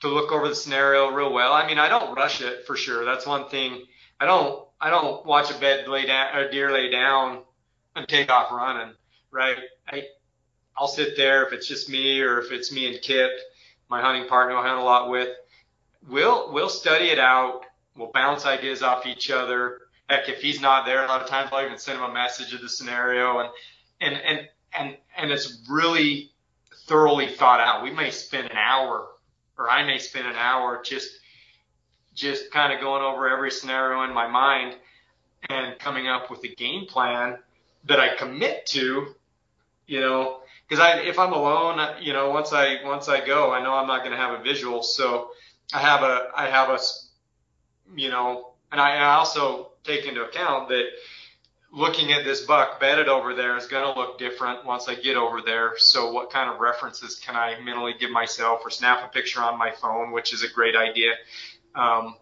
[0.00, 1.52] to look over the scenario real well.
[1.52, 3.04] I mean I don't rush it for sure.
[3.04, 3.82] That's one thing.
[4.20, 7.42] I don't I don't watch a bed lay down or deer lay down
[7.94, 8.94] and take off running.
[9.30, 9.58] Right.
[9.88, 10.04] I
[10.76, 13.30] I'll sit there if it's just me or if it's me and Kip,
[13.88, 15.28] my hunting partner I hunt a lot with.
[16.08, 17.65] We'll we'll study it out
[17.96, 19.80] We'll bounce ideas off each other.
[20.08, 22.52] Heck, if he's not there, a lot of times I'll even send him a message
[22.52, 23.48] of the scenario, and
[24.00, 26.30] and and and and it's really
[26.86, 27.82] thoroughly thought out.
[27.82, 29.08] We may spend an hour,
[29.58, 31.10] or I may spend an hour just
[32.14, 34.76] just kind of going over every scenario in my mind
[35.48, 37.38] and coming up with a game plan
[37.84, 39.14] that I commit to,
[39.86, 43.62] you know, because I if I'm alone, you know, once I once I go, I
[43.62, 45.30] know I'm not going to have a visual, so
[45.72, 46.78] I have a I have a
[47.94, 50.86] you know, and I, I also take into account that
[51.72, 55.16] looking at this buck bedded over there is going to look different once I get
[55.16, 55.74] over there.
[55.76, 59.58] So what kind of references can I mentally give myself or snap a picture on
[59.58, 61.12] my phone, which is a great idea.
[61.74, 62.16] Um,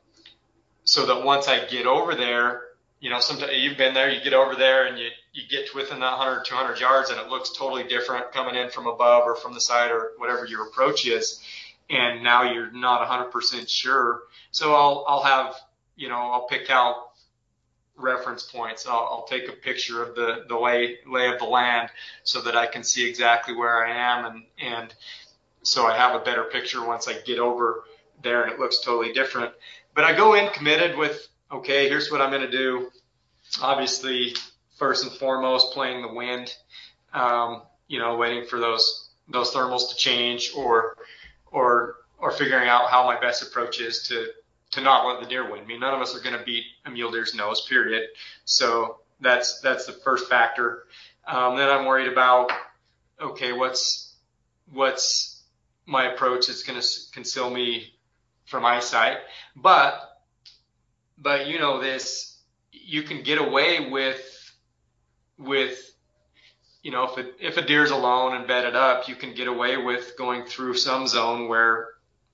[0.84, 2.62] so that once I get over there,
[3.00, 5.76] you know, sometimes you've been there, you get over there and you, you get to
[5.76, 9.36] within that 100, 200 yards and it looks totally different coming in from above or
[9.36, 11.40] from the side or whatever your approach is.
[11.90, 14.22] And now you're not 100% sure
[14.54, 15.56] so I'll I'll have
[15.96, 16.96] you know I'll pick out
[17.96, 18.86] reference points.
[18.86, 21.90] I'll, I'll take a picture of the, the lay, lay of the land
[22.24, 24.94] so that I can see exactly where I am and, and
[25.62, 27.84] so I have a better picture once I get over
[28.22, 29.52] there and it looks totally different.
[29.94, 32.90] But I go in committed with, okay, here's what I'm going to do.
[33.62, 34.34] Obviously,
[34.76, 36.54] first and foremost, playing the wind,
[37.12, 40.96] um, you know, waiting for those, those thermals to change or,
[41.54, 44.26] or, or figuring out how my best approach is to,
[44.72, 45.62] to not let the deer win.
[45.62, 48.08] I mean, none of us are going to beat a mule deer's nose, period.
[48.44, 50.84] So that's, that's the first factor.
[51.26, 52.50] Um, then I'm worried about,
[53.22, 54.16] okay, what's,
[54.72, 55.44] what's
[55.86, 57.94] my approach that's going to conceal me
[58.46, 59.18] from eyesight.
[59.54, 59.94] But,
[61.16, 62.36] but you know this,
[62.72, 64.52] you can get away with,
[65.38, 65.93] with,
[66.84, 69.76] you know, if it, if a deer's alone and bedded up, you can get away
[69.78, 71.88] with going through some zone where,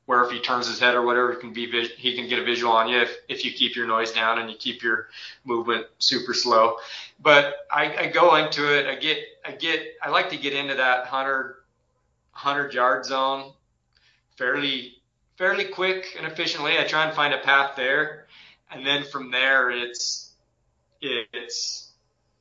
[0.07, 2.45] where if he turns his head or whatever, he can be, he can get a
[2.45, 5.09] visual on you if, if you keep your noise down and you keep your
[5.45, 6.77] movement super slow.
[7.23, 10.75] But I, I go into it, I get, I get, I like to get into
[10.75, 11.63] that hundred,
[12.33, 13.53] hundred yard zone
[14.37, 14.95] fairly
[15.37, 16.79] fairly quick and efficiently.
[16.79, 18.27] I try and find a path there,
[18.71, 20.33] and then from there it's
[21.01, 21.93] it's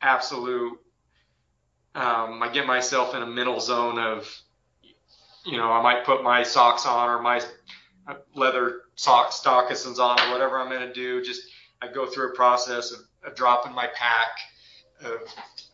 [0.02, 0.80] absolute.
[1.96, 4.32] Um, I get myself in a mental zone of,
[5.46, 7.42] you know, I might put my socks on or my
[8.36, 11.24] leather sock stockings on or whatever I'm going to do.
[11.24, 11.42] Just
[11.82, 14.30] I go through a process of, of dropping my pack,
[15.04, 15.22] of,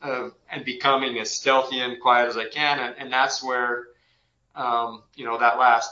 [0.01, 3.87] of, and becoming as stealthy and quiet as I can, and, and that's where,
[4.55, 5.91] um, you know, that last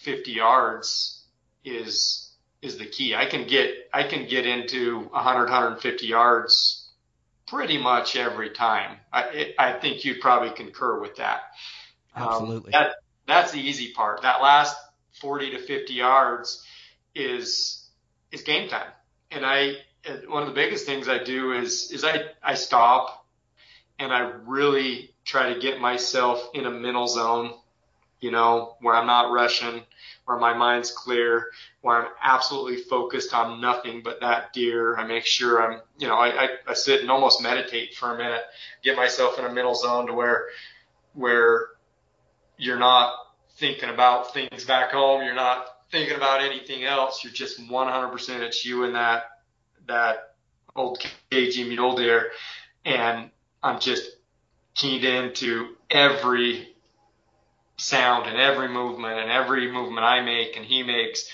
[0.00, 1.24] 50 yards
[1.64, 3.14] is is the key.
[3.14, 6.81] I can get I can get into 100 150 yards
[7.52, 8.96] pretty much every time.
[9.12, 11.42] I it, I think you'd probably concur with that.
[12.16, 12.72] Absolutely.
[12.72, 12.94] Um, that
[13.26, 14.22] that's the easy part.
[14.22, 14.76] That last
[15.20, 16.64] 40 to 50 yards
[17.14, 17.88] is
[18.30, 18.90] is game time.
[19.30, 19.74] And I
[20.28, 23.26] one of the biggest things I do is is I I stop
[23.98, 27.52] and I really try to get myself in a mental zone,
[28.22, 29.82] you know, where I'm not rushing,
[30.24, 31.48] where my mind's clear,
[31.80, 34.96] where I'm absolutely focused on nothing but that deer.
[34.96, 38.16] I make sure I'm, you know, I, I, I sit and almost meditate for a
[38.16, 38.42] minute,
[38.84, 40.46] get myself in a mental zone to where,
[41.14, 41.66] where
[42.56, 43.12] you're not
[43.56, 45.24] thinking about things back home.
[45.24, 47.24] You're not thinking about anything else.
[47.24, 49.24] You're just 100% it's you and that,
[49.88, 50.34] that
[50.76, 52.30] old cagey mule deer.
[52.84, 53.30] And
[53.64, 54.08] I'm just
[54.76, 56.71] keyed into every
[57.76, 61.28] sound and every movement and every movement I make and he makes.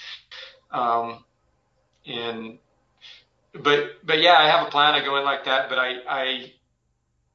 [0.70, 1.24] Um,
[2.06, 2.58] and,
[3.52, 4.94] but, but yeah, I have a plan.
[4.94, 6.52] I go in like that, but I, I,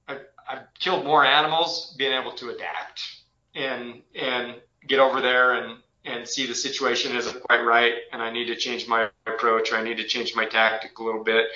[0.08, 0.18] I,
[0.50, 3.22] I've killed more animals being able to adapt
[3.56, 4.56] and, and
[4.88, 8.56] get over there and, and see the situation isn't quite right and I need to
[8.56, 11.48] change my approach or I need to change my tactic a little bit.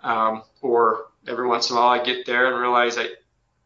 [0.00, 3.08] Um, or every once in a while I get there and realize I,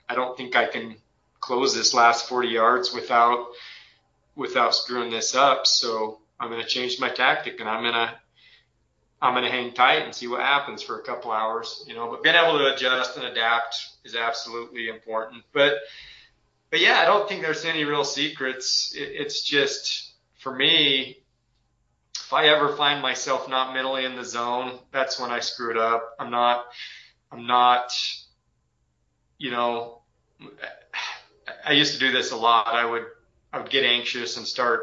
[0.08, 0.96] I don't think I can
[1.42, 3.48] close this last 40 yards without
[4.34, 5.66] without screwing this up.
[5.66, 8.14] So I'm going to change my tactic and I'm going to
[9.20, 12.10] I'm going to hang tight and see what happens for a couple hours, you know,
[12.10, 15.44] but being able to adjust and adapt is absolutely important.
[15.52, 15.74] But,
[16.70, 18.94] but yeah, I don't think there's any real secrets.
[18.96, 21.18] It, it's just for me,
[22.16, 25.76] if I ever find myself not mentally in the zone, that's when I screw it
[25.76, 26.16] up.
[26.18, 26.64] I'm not,
[27.30, 27.92] I'm not,
[29.38, 30.00] you know,
[31.64, 32.68] I used to do this a lot.
[32.68, 33.04] I would
[33.52, 34.82] I would get anxious and start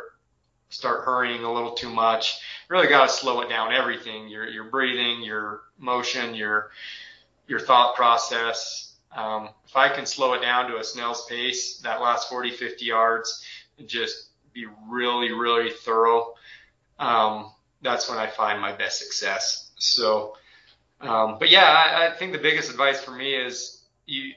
[0.69, 2.39] start hurrying a little too much.
[2.69, 3.73] Really got to slow it down.
[3.73, 6.71] Everything your your breathing, your motion, your
[7.47, 8.93] your thought process.
[9.15, 12.85] Um, if I can slow it down to a snail's pace, that last 40, 50
[12.85, 13.43] yards,
[13.79, 16.35] and just be really, really thorough,
[16.99, 17.51] um,
[17.81, 19.71] that's when I find my best success.
[19.79, 20.35] So,
[21.01, 24.33] um, but yeah, I, I think the biggest advice for me is you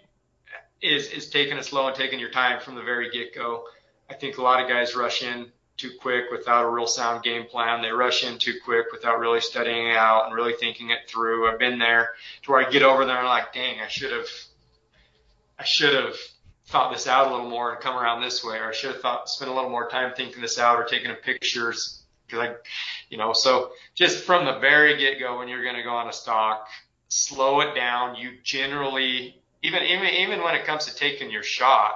[0.83, 3.65] is is taking it slow and taking your time from the very get go.
[4.11, 7.47] I think a lot of guys rush in too quick without a real sound game
[7.47, 7.83] plan.
[7.83, 11.49] They rush in too quick without really studying it out and really thinking it through.
[11.49, 12.11] I've been there
[12.43, 14.29] to where I get over there and I'm like, dang, I should have,
[15.59, 16.15] I should have
[16.67, 19.01] thought this out a little more and come around this way, or I should have
[19.01, 22.03] thought, spent a little more time thinking this out or taking a pictures.
[22.29, 22.55] Cause I,
[23.11, 26.09] you know, so just from the very get go, when you're going to go on
[26.09, 26.69] a stock,
[27.09, 28.17] slow it down.
[28.17, 31.93] You generally even even even when it comes to taking your shot,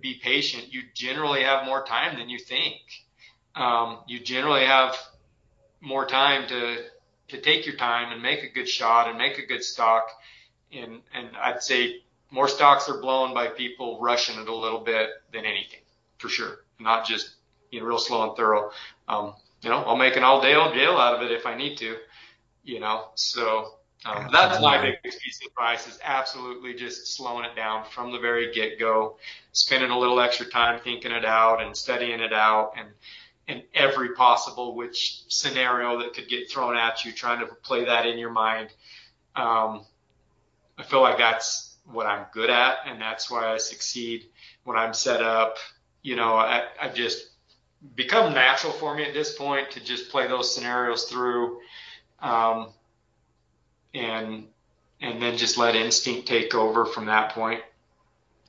[0.00, 0.72] be patient.
[0.72, 2.80] You generally have more time than you think.
[3.54, 4.96] Um, you generally have
[5.80, 6.84] more time to
[7.28, 10.08] to take your time and make a good shot and make a good stock.
[10.72, 15.10] And and I'd say more stocks are blown by people rushing it a little bit
[15.32, 15.80] than anything,
[16.18, 16.58] for sure.
[16.80, 17.36] Not just
[17.70, 18.70] you know real slow and thorough.
[19.08, 21.56] Um, you know, I'll make an all day old jail out of it if I
[21.56, 21.96] need to.
[22.64, 27.56] You know, so Um, that's my biggest piece of advice is absolutely just slowing it
[27.56, 29.16] down from the very get go,
[29.52, 32.88] spending a little extra time thinking it out and studying it out and
[33.48, 38.06] in every possible which scenario that could get thrown at you, trying to play that
[38.06, 38.68] in your mind.
[39.34, 39.84] Um,
[40.78, 44.26] I feel like that's what I'm good at, and that's why I succeed
[44.64, 45.56] when I'm set up.
[46.02, 47.30] You know, I, I just
[47.94, 51.60] become natural for me at this point to just play those scenarios through,
[52.20, 52.72] um,
[53.96, 54.46] and
[55.00, 57.60] and then just let instinct take over from that point.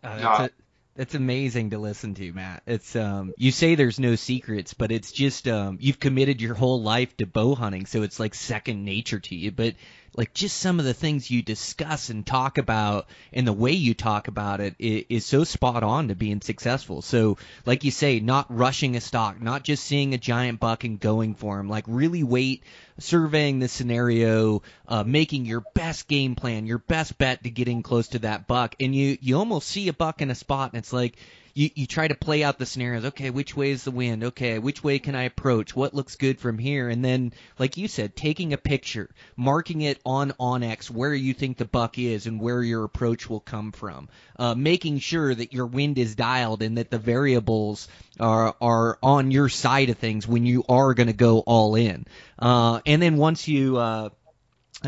[0.03, 0.49] Uh, that's, a,
[0.95, 2.63] that's amazing to listen to, Matt.
[2.65, 6.81] It's um, you say there's no secrets, but it's just um, you've committed your whole
[6.81, 9.51] life to bow hunting, so it's like second nature to you.
[9.51, 9.75] But
[10.15, 13.93] like just some of the things you discuss and talk about and the way you
[13.93, 17.01] talk about it is, is so spot on to being successful.
[17.01, 20.99] So, like you say, not rushing a stock, not just seeing a giant buck and
[20.99, 21.69] going for him.
[21.69, 22.63] Like really wait,
[22.99, 28.09] surveying the scenario, uh, making your best game plan, your best bet to getting close
[28.09, 28.75] to that buck.
[28.79, 31.17] And you you almost see a buck in a spot, and it's like
[31.57, 33.05] you, you try to play out the scenarios.
[33.05, 34.23] Okay, which way is the wind?
[34.23, 35.75] Okay, which way can I approach?
[35.75, 36.87] What looks good from here?
[36.87, 41.57] And then, like you said, taking a picture, marking it on onX where you think
[41.57, 44.07] the buck is and where your approach will come from.
[44.37, 47.87] Uh, making sure that your wind is dialed and that the variables
[48.19, 52.05] are are on your side of things when you are going to go all in.
[52.37, 54.09] Uh, and then once you uh,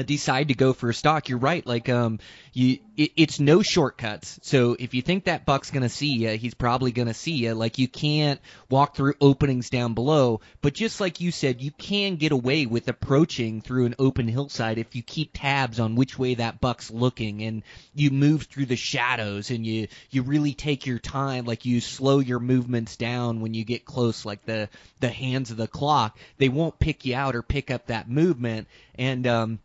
[0.05, 1.65] decide to go for a stock, you're right.
[1.65, 2.19] Like, um,
[2.53, 4.39] you, it, it's no shortcuts.
[4.43, 7.53] So if you think that buck's gonna see you, he's probably gonna see you.
[7.53, 8.39] Like, you can't
[8.69, 10.41] walk through openings down below.
[10.61, 14.77] But just like you said, you can get away with approaching through an open hillside
[14.77, 18.75] if you keep tabs on which way that buck's looking and you move through the
[18.75, 21.45] shadows and you, you really take your time.
[21.45, 24.69] Like, you slow your movements down when you get close, like the,
[24.99, 26.17] the hands of the clock.
[26.37, 28.67] They won't pick you out or pick up that movement.
[28.95, 29.59] And, um,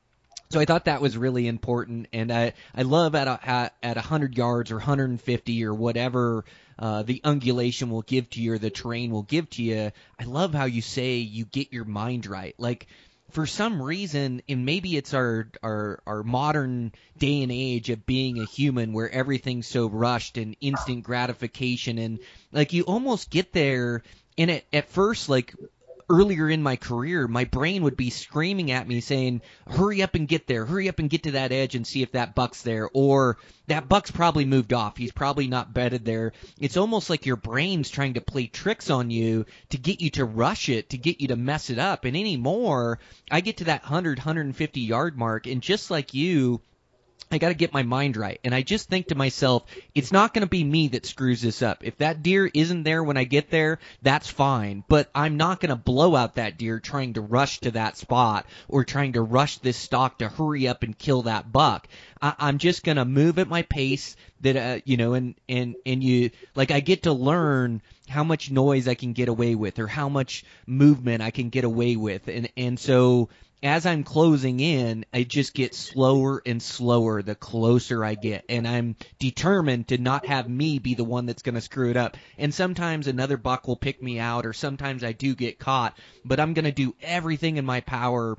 [0.55, 3.97] so I thought that was really important, and I I love at a, at, at
[3.97, 6.45] 100 yards or 150 or whatever
[6.79, 9.91] uh, the ungulation will give to you or the terrain will give to you.
[10.17, 12.55] I love how you say you get your mind right.
[12.57, 12.87] Like
[13.33, 18.39] for some reason, and maybe it's our our our modern day and age of being
[18.39, 22.21] a human where everything's so rushed and instant gratification, and
[22.53, 24.05] like you almost get there.
[24.39, 25.53] And at, at first, like
[26.09, 30.29] earlier in my career, my brain would be screaming at me saying, hurry up and
[30.29, 32.89] get there, hurry up and get to that edge and see if that buck's there.
[32.93, 34.97] Or that buck's probably moved off.
[34.97, 36.33] He's probably not bedded there.
[36.59, 40.25] It's almost like your brain's trying to play tricks on you to get you to
[40.25, 42.05] rush it, to get you to mess it up.
[42.05, 42.99] And anymore,
[43.31, 46.61] I get to that 100, 150 yard mark and just like you,
[47.31, 48.39] I got to get my mind right.
[48.45, 49.65] And I just think to myself,
[49.95, 51.85] it's not going to be me that screws this up.
[51.85, 54.85] If that deer isn't there when I get there, that's fine.
[54.89, 58.47] But I'm not going to blow out that deer trying to rush to that spot
[58.69, 61.89] or trying to rush this stock to hurry up and kill that buck.
[62.23, 65.77] I, I'm just going to move at my pace that, uh, you know, and, and,
[65.85, 69.79] and you, like I get to learn how much noise I can get away with
[69.79, 72.29] or how much movement I can get away with.
[72.29, 73.31] And, and so
[73.63, 78.45] as I'm closing in, I just get slower and slower the closer I get.
[78.49, 81.97] And I'm determined to not have me be the one that's going to screw it
[81.97, 82.17] up.
[82.37, 86.41] And sometimes another buck will pick me out, or sometimes I do get caught, but
[86.41, 88.37] I'm going to do everything in my power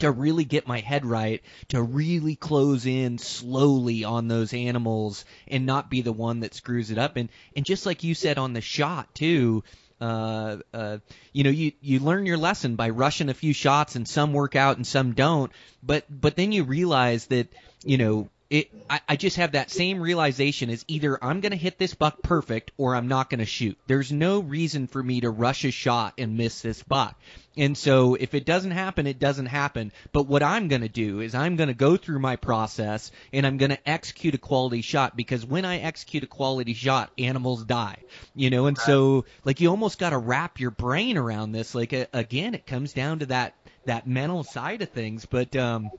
[0.00, 5.64] to really get my head right, to really close in slowly on those animals and
[5.64, 7.16] not be the one that screws it up.
[7.16, 9.64] And and just like you said on the shot too,
[10.00, 10.98] uh, uh,
[11.32, 14.56] you know, you you learn your lesson by rushing a few shots, and some work
[14.56, 15.52] out and some don't.
[15.82, 17.48] But but then you realize that
[17.84, 21.56] you know it, I, I just have that same realization is either I'm going to
[21.56, 23.78] hit this buck perfect or I'm not going to shoot.
[23.86, 27.16] There's no reason for me to rush a shot and miss this buck.
[27.56, 29.92] And so if it doesn't happen, it doesn't happen.
[30.12, 33.46] But what I'm going to do is I'm going to go through my process and
[33.46, 37.64] I'm going to execute a quality shot because when I execute a quality shot, animals
[37.64, 37.98] die.
[38.34, 41.72] You know, and so like you almost got to wrap your brain around this.
[41.72, 45.90] Like again, it comes down to that that mental side of things, but um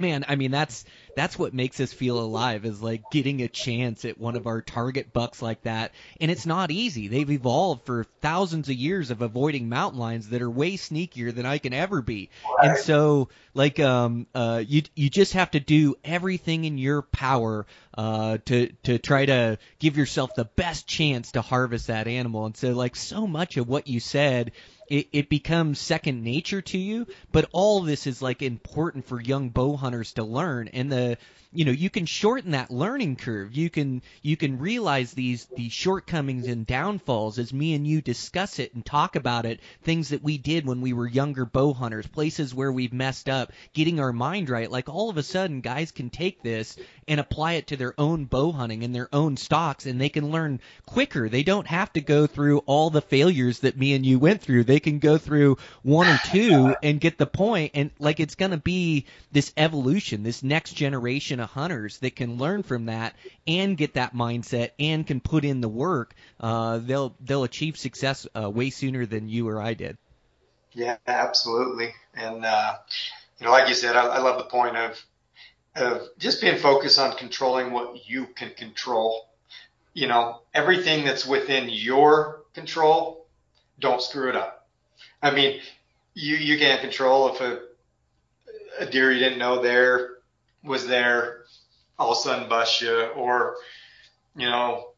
[0.00, 0.84] man, I mean that's
[1.14, 4.62] that's what makes us feel alive is like getting a chance at one of our
[4.62, 5.92] target bucks like that.
[6.20, 7.08] And it's not easy.
[7.08, 11.46] They've evolved for thousands of years of avoiding mountain lions that are way sneakier than
[11.46, 12.30] I can ever be.
[12.62, 17.66] And so like um uh you you just have to do everything in your power
[17.96, 22.46] uh to to try to give yourself the best chance to harvest that animal.
[22.46, 24.52] And so like so much of what you said
[24.90, 27.06] it, it becomes second nature to you.
[27.32, 31.16] But all this is like important for young bow hunters to learn, and the
[31.52, 33.52] you know you can shorten that learning curve.
[33.52, 38.60] You can you can realize these these shortcomings and downfalls as me and you discuss
[38.60, 39.60] it and talk about it.
[39.82, 43.52] Things that we did when we were younger bow hunters places where we've messed up
[43.72, 44.70] getting our mind right.
[44.70, 46.76] Like all of a sudden guys can take this
[47.08, 50.30] and apply it to their own bow hunting and their own stocks and they can
[50.30, 51.28] learn quicker.
[51.28, 54.64] They don't have to go through all the failures that me and you went through.
[54.64, 57.72] They can go through one or two and get the point.
[57.74, 62.38] And like it's going to be this evolution this next generation of hunters that can
[62.38, 63.14] learn from that
[63.46, 68.26] and get that mindset and can put in the work, uh, they'll they'll achieve success
[68.40, 69.96] uh, way sooner than you or I did.
[70.72, 71.92] Yeah, absolutely.
[72.14, 72.76] And uh,
[73.38, 75.02] you know, like you said, I, I love the point of
[75.76, 79.28] of just being focused on controlling what you can control.
[79.92, 83.26] You know, everything that's within your control,
[83.78, 84.68] don't screw it up.
[85.22, 85.60] I mean,
[86.14, 87.60] you you can't control if a
[88.78, 90.10] a deer you didn't know there
[90.62, 91.44] was there,
[91.98, 93.56] all of a sudden bust you, or
[94.36, 94.90] you know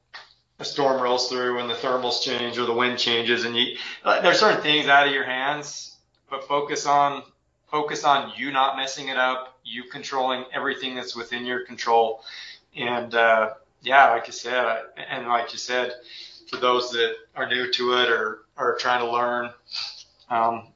[0.59, 4.41] a storm rolls through and the thermals change or the wind changes, and you there's
[4.41, 5.97] certain things out of your hands,
[6.31, 7.23] but focus on
[7.71, 12.23] focus on you not messing it up, you controlling everything that's within your control,
[12.77, 13.51] and uh,
[13.83, 15.93] yeah, like you said, and like you said,
[16.49, 19.51] for those that are new to it or are trying to learn,
[20.31, 20.69] um,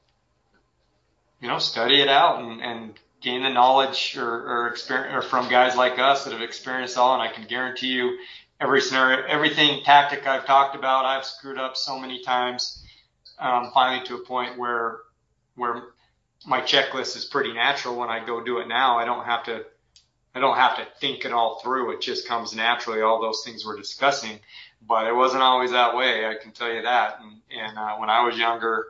[1.41, 5.49] you know, study it out and, and gain the knowledge or, or experience or from
[5.49, 7.15] guys like us that have experienced all.
[7.15, 8.19] And I can guarantee you
[8.61, 12.83] every scenario, everything tactic I've talked about, I've screwed up so many times.
[13.39, 15.01] Um, finally to a point where,
[15.57, 15.83] where
[16.47, 18.99] my checklist is pretty natural when I go do it now.
[18.99, 19.67] I don't have to,
[20.35, 21.93] I don't have to think it all through.
[21.93, 23.03] It just comes naturally.
[23.03, 24.39] All those things we're discussing,
[24.87, 26.27] but it wasn't always that way.
[26.27, 27.19] I can tell you that.
[27.21, 28.87] And, and uh, when I was younger,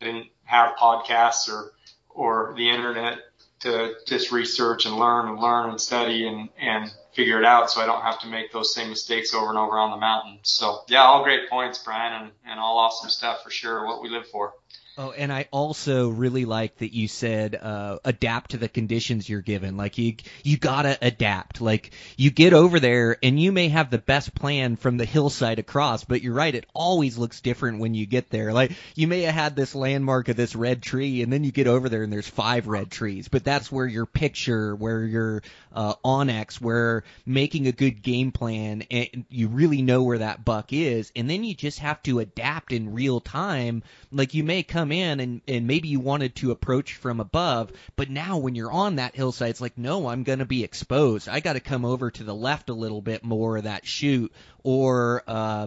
[0.00, 1.72] I didn't have podcasts or,
[2.10, 3.18] or the internet
[3.60, 7.80] to just research and learn and learn and study and, and figure it out so
[7.80, 10.38] I don't have to make those same mistakes over and over on the mountain.
[10.42, 14.10] So yeah, all great points, Brian, and, and all awesome stuff for sure, what we
[14.10, 14.52] live for.
[14.98, 19.42] Oh, and I also really like that you said uh, adapt to the conditions you're
[19.42, 19.76] given.
[19.76, 21.60] Like you, you gotta adapt.
[21.60, 25.58] Like you get over there, and you may have the best plan from the hillside
[25.58, 26.54] across, but you're right.
[26.54, 28.54] It always looks different when you get there.
[28.54, 31.66] Like you may have had this landmark of this red tree, and then you get
[31.66, 33.28] over there, and there's five red trees.
[33.28, 35.42] But that's where your picture, where your
[35.74, 40.72] uh, onX, where making a good game plan, and you really know where that buck
[40.72, 43.82] is, and then you just have to adapt in real time.
[44.10, 48.10] Like you may come in and, and maybe you wanted to approach from above, but
[48.10, 51.28] now when you're on that hillside, it's like, no, I'm going to be exposed.
[51.28, 54.32] I got to come over to the left a little bit more of that chute
[54.62, 55.66] or, uh,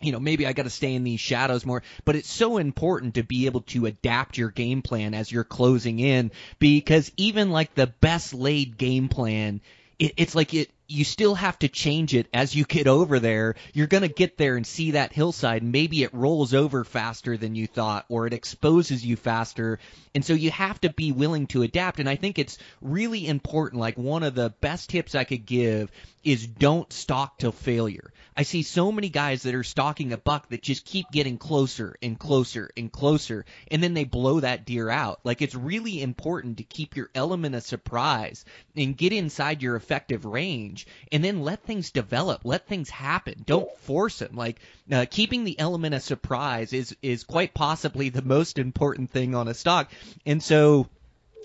[0.00, 3.14] you know, maybe I got to stay in these shadows more, but it's so important
[3.14, 7.74] to be able to adapt your game plan as you're closing in because even like
[7.74, 9.60] the best laid game plan,
[9.98, 13.54] it, it's like it, you still have to change it as you get over there.
[13.72, 15.62] You're going to get there and see that hillside.
[15.62, 19.78] Maybe it rolls over faster than you thought, or it exposes you faster.
[20.14, 22.00] And so you have to be willing to adapt.
[22.00, 23.80] And I think it's really important.
[23.80, 25.92] Like one of the best tips I could give
[26.24, 28.12] is don't stalk till failure.
[28.40, 31.96] I see so many guys that are stalking a buck that just keep getting closer
[32.00, 35.20] and closer and closer, and then they blow that deer out.
[35.24, 40.24] Like it's really important to keep your element of surprise and get inside your effective
[40.24, 43.44] range, and then let things develop, let things happen.
[43.44, 44.34] Don't force them.
[44.34, 44.58] Like
[44.90, 49.48] uh, keeping the element of surprise is is quite possibly the most important thing on
[49.48, 49.92] a stock,
[50.24, 50.88] and so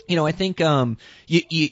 [0.08, 1.70] you know, I think um, you, you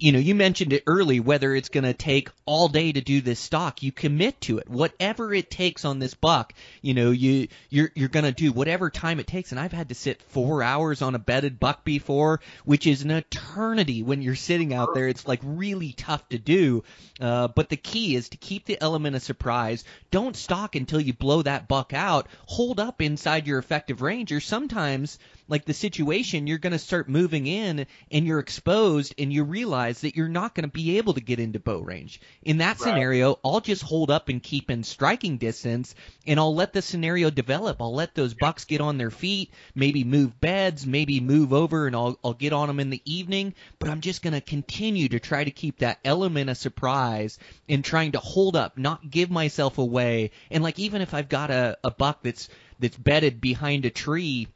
[0.00, 3.20] you know, you mentioned it early, whether it's going to take all day to do
[3.20, 4.68] this stock, you commit to it.
[4.68, 8.88] Whatever it takes on this buck, you know, you, you're, you're going to do whatever
[8.88, 9.50] time it takes.
[9.50, 13.10] And I've had to sit four hours on a bedded buck before, which is an
[13.10, 15.06] eternity when you're sitting out there.
[15.06, 16.82] It's like really tough to do.
[17.20, 19.84] Uh, but the key is to keep the element of surprise.
[20.10, 22.26] Don't stock until you blow that buck out.
[22.46, 25.18] Hold up inside your effective range or sometimes,
[25.50, 30.02] like the situation, you're going to start moving in and you're exposed and you realize
[30.02, 32.20] that you're not going to be able to get into bow range.
[32.42, 32.80] In that right.
[32.80, 37.30] scenario, I'll just hold up and keep in striking distance and I'll let the scenario
[37.30, 37.82] develop.
[37.82, 41.96] I'll let those bucks get on their feet, maybe move beds, maybe move over and
[41.96, 45.18] I'll, I'll get on them in the evening, but I'm just going to continue to
[45.18, 49.78] try to keep that element of surprise and trying to hold up, not give myself
[49.78, 50.30] away.
[50.48, 52.48] And like even if I've got a, a buck that's
[52.78, 54.48] that's bedded behind a tree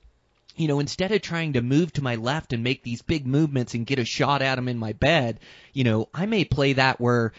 [0.56, 3.74] you know, instead of trying to move to my left and make these big movements
[3.74, 5.40] and get a shot at him in my bed,
[5.72, 7.32] you know, I may play that where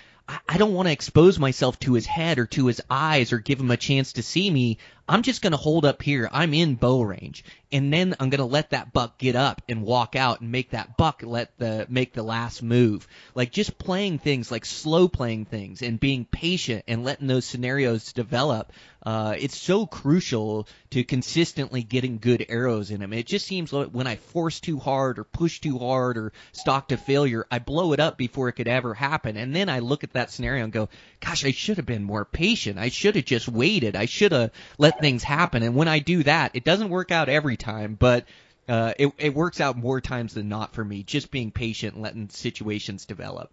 [0.49, 3.59] I don't want to expose myself to his head or to his eyes or give
[3.59, 4.79] him a chance to see me.
[5.07, 6.27] I'm just going to hold up here.
[6.31, 7.43] I'm in bow range.
[7.75, 10.69] And then I'm going to let that buck get up and walk out and make
[10.69, 13.05] that buck let the make the last move.
[13.35, 18.13] Like just playing things like slow playing things and being patient and letting those scenarios
[18.13, 18.71] develop.
[19.05, 23.13] Uh, it's so crucial to consistently getting good arrows in them.
[23.13, 26.87] It just seems like when I force too hard or push too hard or stalk
[26.87, 29.37] to failure, I blow it up before it could ever happen.
[29.37, 32.25] And then I look at that scenario and go, gosh, I should have been more
[32.25, 32.79] patient.
[32.79, 33.95] I should have just waited.
[33.95, 35.61] I should have let things happen.
[35.61, 37.64] And when I do that, it doesn't work out every time,
[37.99, 38.25] but
[38.67, 42.29] uh, it, it works out more times than not for me, just being patient letting
[42.29, 43.51] situations develop.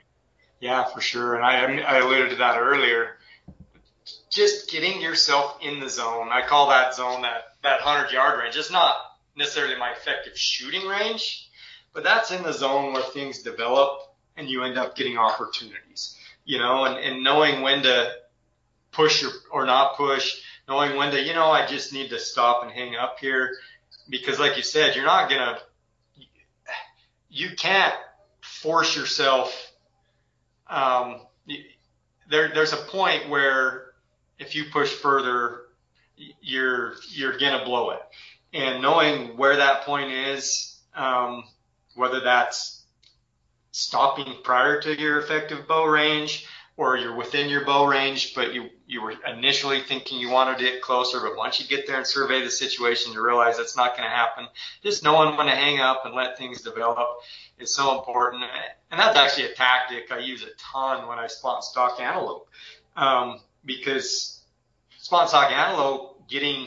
[0.60, 1.34] Yeah, for sure.
[1.34, 3.16] And I, I alluded to that earlier
[4.30, 6.28] just getting yourself in the zone.
[6.30, 8.56] I call that zone that, that 100 yard range.
[8.56, 8.96] It's not
[9.36, 11.48] necessarily my effective shooting range,
[11.92, 14.00] but that's in the zone where things develop
[14.36, 18.12] and you end up getting opportunities, you know, and, and knowing when to
[18.90, 22.62] push or, or not push, knowing when to, you know, I just need to stop
[22.62, 23.54] and hang up here
[24.08, 25.58] because like you said, you're not to,
[27.30, 27.94] you can't
[28.40, 29.72] force yourself.
[30.68, 31.20] Um,
[32.28, 33.92] there, there's a point where
[34.38, 35.62] if you push further,
[36.40, 38.00] you're you're gonna blow it.
[38.52, 41.44] And knowing where that point is, um,
[41.94, 42.84] whether that's
[43.70, 46.46] stopping prior to your effective bow range
[46.76, 50.64] or you're within your bow range, but you you were initially thinking you wanted to
[50.64, 53.96] get closer, but once you get there and survey the situation, you realize that's not
[53.96, 54.46] going to happen.
[54.82, 57.08] Just knowing when to hang up and let things develop
[57.58, 58.44] is so important,
[58.90, 62.48] and that's actually a tactic I use a ton when I spot stock antelope,
[62.94, 64.42] um, because
[64.98, 66.66] spawn stock antelope getting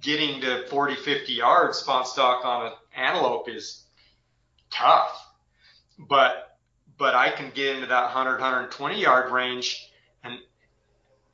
[0.00, 3.84] getting to 40, 50 yards spot stock on an antelope is
[4.70, 5.22] tough.
[5.98, 6.56] But
[6.96, 9.90] but I can get into that 100, 120 yard range
[10.24, 10.38] and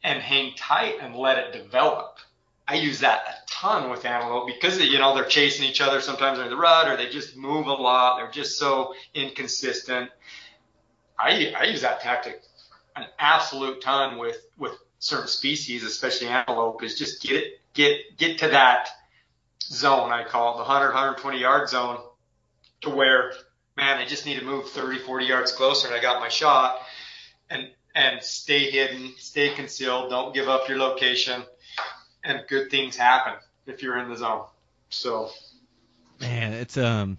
[0.03, 2.19] and hang tight and let it develop.
[2.67, 6.01] I use that a ton with antelope because you know they're chasing each other.
[6.01, 8.17] Sometimes in the rut or they just move a lot.
[8.17, 10.11] They're just so inconsistent.
[11.19, 12.43] I I use that tactic
[12.97, 18.39] an absolute ton with with certain species, especially antelope, is just get it, get, get
[18.39, 18.89] to that
[19.63, 21.99] zone, I call it the 100, 120 yard zone
[22.83, 23.33] to where,
[23.77, 26.79] man, I just need to move 30, 40 yards closer and I got my shot
[27.51, 31.43] and, and stay hidden, stay concealed, don't give up your location
[32.25, 33.35] and good things happen
[33.67, 34.45] if you're in the zone.
[34.91, 35.31] So.
[36.21, 37.19] Man, it's, um,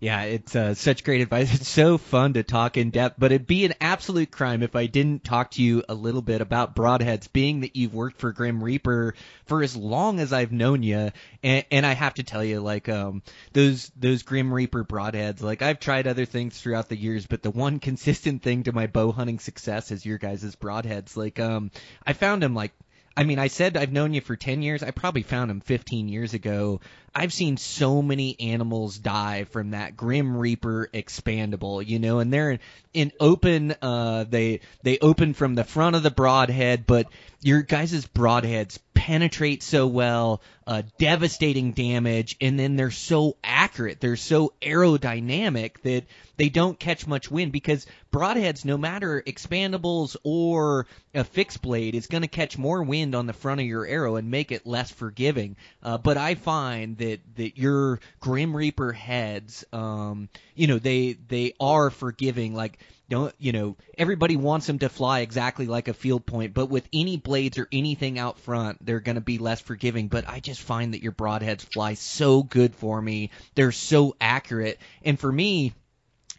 [0.00, 1.54] yeah, it's uh, such great advice.
[1.60, 4.86] It's so fun to talk in depth, but it'd be an absolute crime if I
[4.86, 8.64] didn't talk to you a little bit about broadheads, being that you've worked for Grim
[8.64, 11.10] Reaper for as long as I've known you.
[11.42, 13.22] And, and I have to tell you, like, um,
[13.52, 17.50] those those Grim Reaper broadheads, like, I've tried other things throughout the years, but the
[17.50, 21.14] one consistent thing to my bow hunting success is your guys' broadheads.
[21.14, 21.70] Like, um,
[22.06, 22.72] I found them like
[23.16, 24.82] I mean, I said I've known you for 10 years.
[24.82, 26.80] I probably found him 15 years ago.
[27.14, 32.60] I've seen so many animals die from that Grim Reaper expandable, you know, and they're
[32.94, 37.08] in open, uh, they, they open from the front of the broadhead, but
[37.40, 44.00] your guys' broadheads penetrate so well, uh, devastating damage, and then they're so accurate.
[44.00, 46.04] They're so aerodynamic that
[46.36, 52.06] they don't catch much wind because broadheads, no matter expandables or a fixed blade, is
[52.06, 54.90] going to catch more wind on the front of your arrow and make it less
[54.90, 55.56] forgiving.
[55.82, 61.54] Uh, but I find that that your Grim Reaper heads, um, you know, they they
[61.58, 62.54] are forgiving.
[62.54, 62.78] Like
[63.10, 66.88] don't you know everybody wants them to fly exactly like a field point but with
[66.92, 70.59] any blades or anything out front they're going to be less forgiving but i just
[70.60, 73.30] find that your broadheads fly so good for me.
[73.54, 74.78] They're so accurate.
[75.02, 75.74] And for me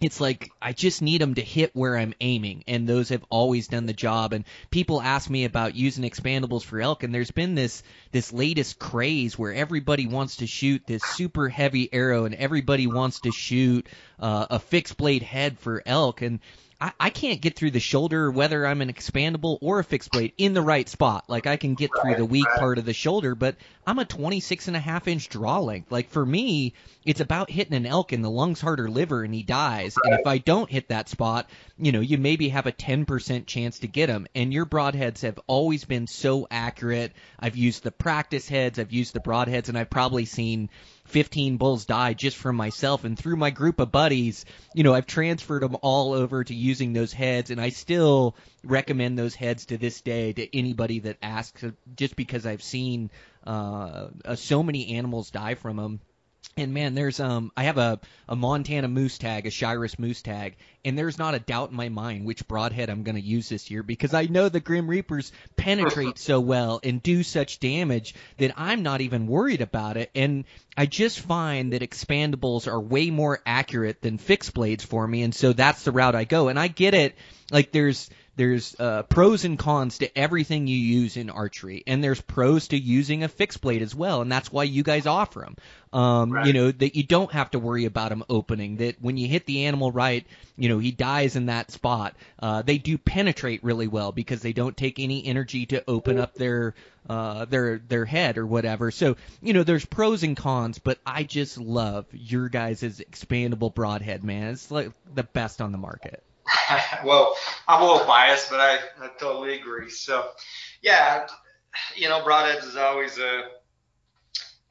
[0.01, 3.67] it's like I just need them to hit where I'm aiming, and those have always
[3.67, 4.33] done the job.
[4.33, 8.79] And people ask me about using expandables for elk, and there's been this this latest
[8.79, 13.87] craze where everybody wants to shoot this super heavy arrow, and everybody wants to shoot
[14.19, 16.39] uh, a fixed blade head for elk, and
[16.81, 20.33] I, I can't get through the shoulder whether I'm an expandable or a fixed blade
[20.37, 21.29] in the right spot.
[21.29, 23.55] Like I can get through the weak part of the shoulder, but
[23.85, 25.91] I'm a 26 and a half inch draw length.
[25.91, 26.73] Like for me,
[27.05, 29.95] it's about hitting an elk in the lungs harder liver and he dies.
[30.03, 33.79] And if I don't hit that spot, you know, you maybe have a 10% chance
[33.79, 34.27] to get him.
[34.33, 37.13] And your broadheads have always been so accurate.
[37.39, 40.69] I've used the practice heads, I've used the broadheads, and I've probably seen
[41.11, 43.03] 15 bulls die just from myself.
[43.03, 46.93] And through my group of buddies you know i've transferred them all over to using
[46.93, 47.51] those heads.
[47.51, 51.63] And i still recommend those heads to this day to anybody that asks
[51.95, 53.11] just because i've seen
[53.45, 55.99] uh, uh so many animals die from them
[56.57, 60.57] And man, there's um I have a, a Montana moose tag, a Shiras moose tag,
[60.83, 63.83] and there's not a doubt in my mind which broadhead I'm gonna use this year
[63.83, 68.83] because I know the Grim Reapers penetrate so well and do such damage that I'm
[68.83, 70.11] not even worried about it.
[70.13, 70.43] And
[70.75, 75.33] I just find that expandables are way more accurate than fixed blades for me, and
[75.33, 76.49] so that's the route I go.
[76.49, 77.15] And I get it,
[77.49, 78.09] like there's
[78.41, 82.75] there's uh, pros and cons to everything you use in archery, and there's pros to
[82.75, 85.55] using a fixed blade as well, and that's why you guys offer them.
[85.93, 86.47] Um, Right.
[86.47, 88.77] You know that you don't have to worry about them opening.
[88.77, 90.25] That when you hit the animal right,
[90.57, 92.15] you know he dies in that spot.
[92.39, 96.33] Uh, they do penetrate really well because they don't take any energy to open up
[96.33, 96.73] their
[97.07, 98.89] uh, their their head or whatever.
[98.89, 104.23] So you know there's pros and cons, but I just love your guys' expandable broadhead,
[104.23, 104.47] man.
[104.47, 106.23] It's like the best on the market.
[107.05, 107.35] well,
[107.67, 109.89] I'm a little biased, but I, I totally agree.
[109.89, 110.29] So,
[110.81, 111.27] yeah,
[111.95, 113.43] you know, broadheads is always a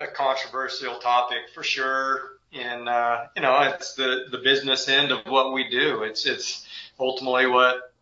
[0.00, 2.38] a controversial topic for sure.
[2.52, 6.02] And uh, you know, it's the the business end of what we do.
[6.02, 6.66] It's it's
[6.98, 7.92] ultimately what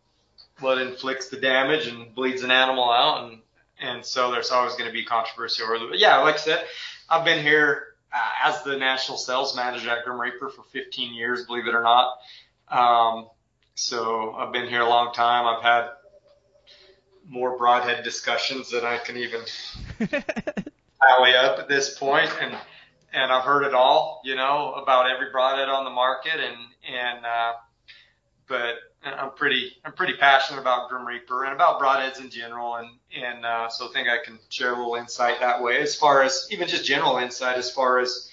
[0.59, 3.41] what inflicts the damage and bleeds an animal out, and
[3.79, 5.89] and so there's always going to be controversy over it.
[5.89, 6.65] But yeah, like I said,
[7.09, 11.45] I've been here uh, as the national sales manager at Grim Reaper for 15 years,
[11.45, 12.17] believe it or not.
[12.69, 13.27] Um,
[13.79, 15.45] so I've been here a long time.
[15.45, 15.89] I've had
[17.25, 19.41] more broadhead discussions than I can even
[19.99, 22.55] tally up at this point, and
[23.13, 26.57] and I've heard it all, you know, about every broadhead on the market, and
[26.93, 27.53] and uh,
[28.49, 28.75] but
[29.05, 33.45] I'm pretty I'm pretty passionate about Grim Reaper and about broadheads in general, and and
[33.45, 36.49] uh, so I think I can share a little insight that way, as far as
[36.51, 38.29] even just general insight, as far as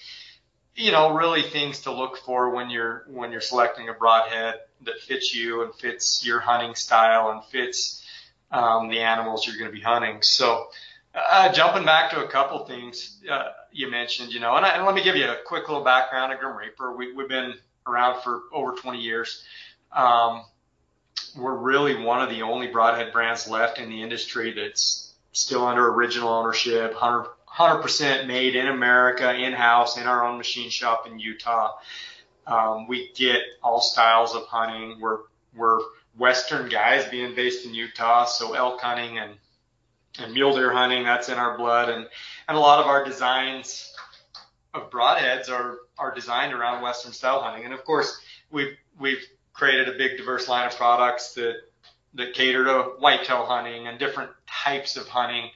[0.75, 4.99] you know, really things to look for when you're when you're selecting a broadhead that
[4.99, 8.05] fits you and fits your hunting style and fits
[8.51, 10.21] um, the animals you're going to be hunting.
[10.21, 10.67] So,
[11.13, 14.85] uh, jumping back to a couple things uh, you mentioned, you know, and, I, and
[14.85, 16.95] let me give you a quick little background of Grim Reaper.
[16.95, 17.55] We, we've been
[17.87, 19.43] around for over 20 years.
[19.91, 20.43] Um,
[21.35, 25.87] we're really one of the only broadhead brands left in the industry that's still under
[25.87, 31.17] original ownership, 100 100% made in America, in house, in our own machine shop in
[31.17, 31.73] Utah.
[32.47, 34.99] Um, we get all styles of hunting.
[34.99, 35.19] We're
[35.55, 35.79] we're
[36.17, 39.33] Western guys, being based in Utah, so elk hunting and
[40.19, 42.07] and mule deer hunting that's in our blood, and
[42.47, 43.93] and a lot of our designs
[44.73, 47.65] of broadheads are are designed around Western style hunting.
[47.65, 48.19] And of course,
[48.49, 49.23] we've we've
[49.53, 51.55] created a big diverse line of products that
[52.13, 55.49] that cater to whitetail hunting and different types of hunting.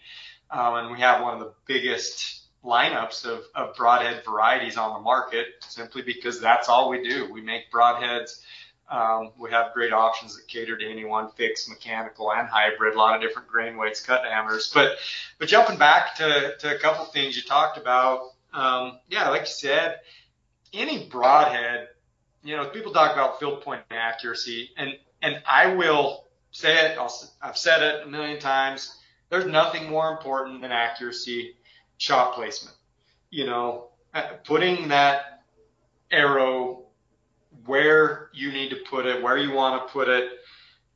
[0.50, 5.00] Um, and we have one of the biggest lineups of, of broadhead varieties on the
[5.00, 7.32] market simply because that's all we do.
[7.32, 8.42] We make broadheads.
[8.90, 12.94] Um, we have great options that cater to anyone, fixed, mechanical, and hybrid.
[12.94, 14.70] A lot of different grain weights, cut diameters.
[14.74, 14.98] But
[15.40, 19.48] but jumping back to, to a couple things you talked about, um, yeah, like you
[19.48, 20.02] said,
[20.74, 21.88] any broadhead,
[22.44, 26.98] you know, people talk about field point accuracy, and and I will say it.
[26.98, 28.98] I'll, I've said it a million times.
[29.30, 31.56] There's nothing more important than accuracy,
[32.02, 32.76] shot placement.
[33.30, 35.44] You know, uh, putting that
[36.10, 36.86] arrow
[37.66, 40.32] where you need to put it, where you want to put it,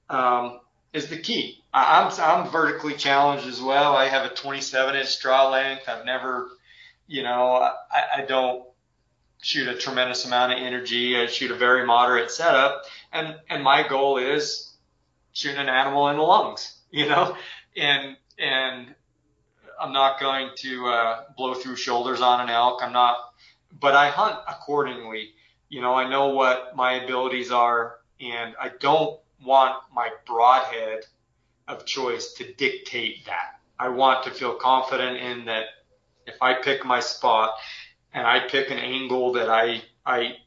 [0.09, 0.59] um,
[0.93, 1.63] is the key.
[1.73, 3.95] I'm I'm vertically challenged as well.
[3.95, 5.87] I have a 27 inch draw length.
[5.87, 6.49] I've never,
[7.07, 7.73] you know, I,
[8.17, 8.65] I don't
[9.41, 11.17] shoot a tremendous amount of energy.
[11.17, 12.83] I shoot a very moderate setup,
[13.13, 14.73] and and my goal is
[15.33, 16.71] shooting an animal in the lungs.
[16.91, 17.35] You know,
[17.75, 18.95] and and
[19.79, 22.81] I'm not going to uh, blow through shoulders on an elk.
[22.83, 23.17] I'm not,
[23.79, 25.31] but I hunt accordingly.
[25.69, 31.05] You know, I know what my abilities are, and I don't want my broadhead
[31.67, 33.59] of choice to dictate that.
[33.79, 35.65] I want to feel confident in that
[36.25, 37.55] if I pick my spot
[38.13, 40.37] and I pick an angle that I I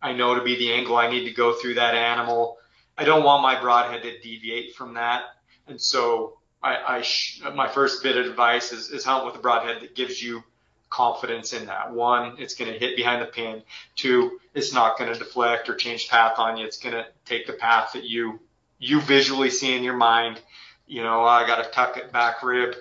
[0.00, 2.56] I know to be the angle I need to go through that animal,
[2.96, 5.22] I don't want my broadhead to deviate from that.
[5.66, 9.38] And so I, I sh- my first bit of advice is, is hunt with a
[9.38, 10.42] broadhead that gives you
[10.90, 11.92] confidence in that.
[11.92, 13.62] One, it's going to hit behind the pin.
[13.96, 16.66] Two, it's not going to deflect or change path on you.
[16.66, 18.40] It's going to take the path that you
[18.78, 20.40] you visually see in your mind.
[20.86, 22.74] You know, I got to tuck it back rib,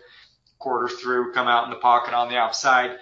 [0.58, 2.98] quarter through, come out in the pocket on the outside.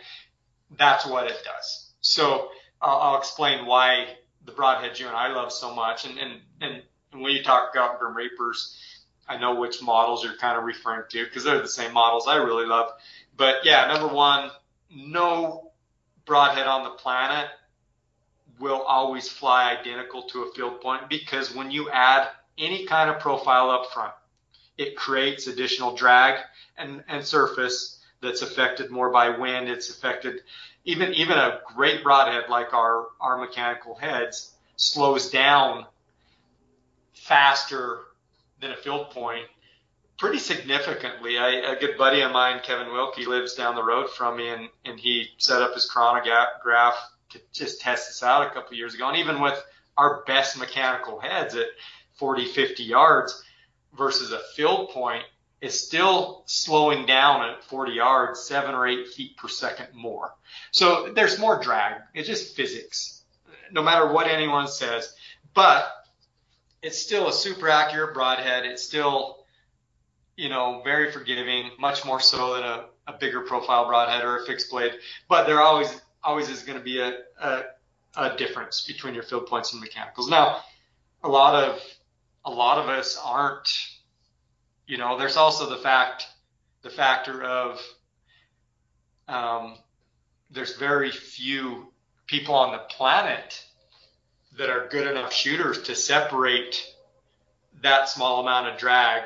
[0.77, 1.91] That's what it does.
[2.01, 2.49] So
[2.81, 4.07] I'll, I'll explain why
[4.45, 6.05] the broadhead you and I love so much.
[6.05, 6.81] And and and,
[7.13, 8.77] and when you talk about Grim Reapers,
[9.27, 12.37] I know which models you're kind of referring to because they're the same models I
[12.37, 12.91] really love.
[13.35, 14.51] But yeah, number one,
[14.89, 15.71] no
[16.25, 17.47] broadhead on the planet
[18.59, 23.19] will always fly identical to a field point because when you add any kind of
[23.19, 24.13] profile up front,
[24.77, 26.39] it creates additional drag
[26.77, 29.69] and, and surface that's affected more by wind.
[29.69, 30.41] It's affected
[30.85, 35.85] even even a great broadhead like our our mechanical heads slows down
[37.13, 38.01] faster
[38.61, 39.45] than a field point
[40.17, 41.37] pretty significantly.
[41.37, 44.69] I, a good buddy of mine, Kevin Wilkie, lives down the road from me, and,
[44.83, 46.95] and he set up his chronograph
[47.29, 49.07] to just test this out a couple years ago.
[49.07, 49.61] And even with
[49.97, 51.67] our best mechanical heads at
[52.15, 53.43] 40, 50 yards
[53.95, 55.23] versus a field point,
[55.59, 60.33] is still slowing down at 40 yards, seven or eight feet per second more.
[60.71, 62.01] So there's more drag.
[62.13, 63.23] It's just physics,
[63.71, 65.15] no matter what anyone says.
[65.55, 65.91] But
[66.81, 68.65] it's still a super accurate broadhead.
[68.65, 69.37] It's still
[70.37, 74.45] you know, very forgiving, much more so than a, a bigger profile broadhead or a
[74.45, 74.93] fixed blade.
[75.27, 77.63] But there always always is going to be a, a,
[78.15, 80.29] a difference between your field points and mechanicals.
[80.29, 80.59] Now,
[81.23, 81.81] a lot of
[82.45, 83.67] a lot of us aren't.
[84.85, 86.27] You know, there's also the fact
[86.83, 87.81] the factor of
[89.27, 89.77] um,
[90.51, 91.91] there's very few
[92.27, 93.65] people on the planet
[94.57, 96.93] that are good enough shooters to separate
[97.81, 99.23] that small amount of drag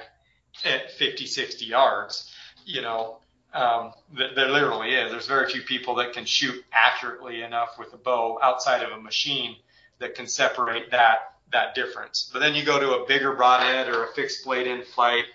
[0.66, 2.32] at 50, 60 yards.
[2.66, 3.18] You know,
[3.54, 5.12] um, th- there literally is.
[5.12, 9.02] There's very few people that can shoot accurately enough with a bow outside of a
[9.02, 9.56] machine
[10.00, 11.20] that can separate that
[11.52, 12.30] that difference.
[12.32, 15.26] But then you go to a bigger broadhead or a fixed blade in flight.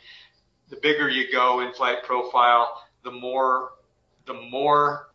[0.70, 3.72] The bigger you go in flight profile, the more
[4.26, 5.08] the more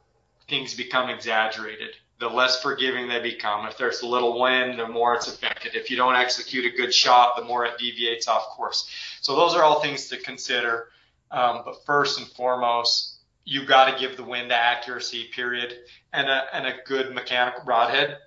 [0.48, 3.66] things become exaggerated the less forgiving they become.
[3.66, 5.76] If there's a little wind, the more it's affected.
[5.76, 8.88] If you don't execute a good shot, the more it deviates off course.
[9.22, 10.90] So those are all things to consider.
[11.32, 15.74] Um, but first and foremost, you've got to give the wind accuracy, period.
[16.14, 18.18] And a, and a good mechanical broadhead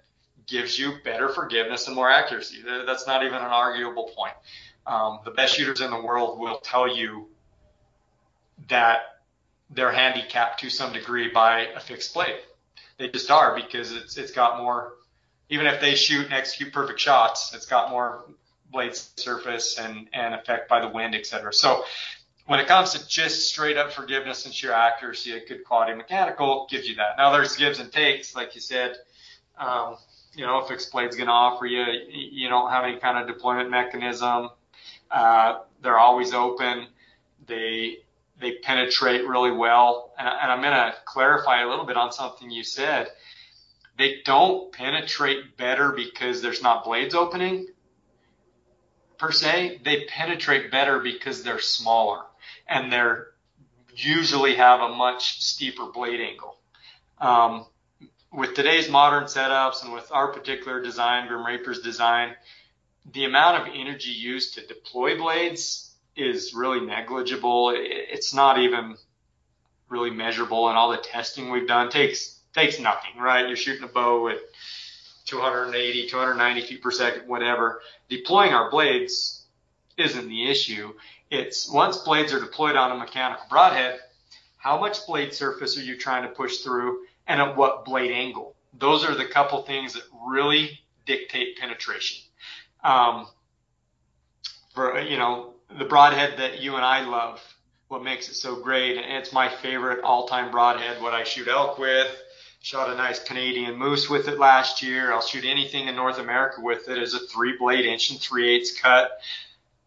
[0.49, 2.65] gives you better forgiveness and more accuracy.
[2.65, 4.35] That's not even an arguable point.
[4.89, 7.29] Um, the best shooters in the world will tell you
[8.69, 9.03] that
[9.71, 12.41] they're handicapped to some degree by a fixed blade
[12.99, 14.95] they just are because it's it's got more.
[15.51, 18.25] Even if they shoot and execute perfect shots, it's got more
[18.71, 21.53] blade surface and and effect by the wind, etc.
[21.53, 21.85] So
[22.47, 26.67] when it comes to just straight up forgiveness and sheer accuracy, a good quality mechanical
[26.71, 27.17] gives you that.
[27.17, 28.97] Now there's gives and takes, like you said.
[29.59, 29.97] Um,
[30.35, 33.71] you know, fixed blade's going to offer you, you don't have any kind of deployment
[33.71, 34.51] mechanism.
[35.11, 36.89] Uh, they're always open.
[37.47, 37.99] They
[38.41, 40.13] they penetrate really well.
[40.19, 43.09] And, and I'm going to clarify a little bit on something you said.
[43.97, 47.69] They don't penetrate better because there's not blades opening
[49.19, 49.81] per se.
[49.85, 52.23] They penetrate better because they're smaller
[52.67, 53.29] and they're
[53.95, 56.57] usually have a much steeper blade angle.
[57.19, 57.67] Um,
[58.33, 62.35] with today's modern setups and with our particular design, Grim Reaper's design,
[63.13, 65.84] the amount of energy used to deploy blades
[66.17, 67.73] is really negligible.
[67.75, 68.97] It's not even
[69.89, 73.47] really measurable, and all the testing we've done takes takes nothing, right?
[73.47, 74.39] You're shooting a bow at
[75.27, 77.81] 280, 290 feet per second, whatever.
[78.09, 79.45] Deploying our blades
[79.97, 80.95] isn't the issue.
[81.31, 83.99] It's once blades are deployed on a mechanical broadhead,
[84.59, 88.55] how much blade surface are you trying to push through, and at what blade angle?
[88.79, 92.23] Those are the couple things that really dictate penetration.
[92.83, 93.27] Um,
[94.75, 97.41] for you know, the broadhead that you and I love,
[97.89, 98.97] what makes it so great.
[98.97, 102.09] And it's my favorite all time broadhead, what I shoot elk with.
[102.61, 105.13] Shot a nice Canadian moose with it last year.
[105.13, 108.57] I'll shoot anything in North America with it as a three blade inch and three
[108.57, 109.11] eighths cut.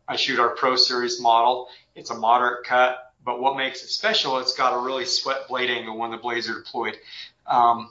[0.07, 1.69] I shoot our Pro Series model.
[1.95, 5.71] It's a moderate cut, but what makes it special, it's got a really swept blade
[5.71, 6.97] angle when the blades are deployed,
[7.47, 7.89] um,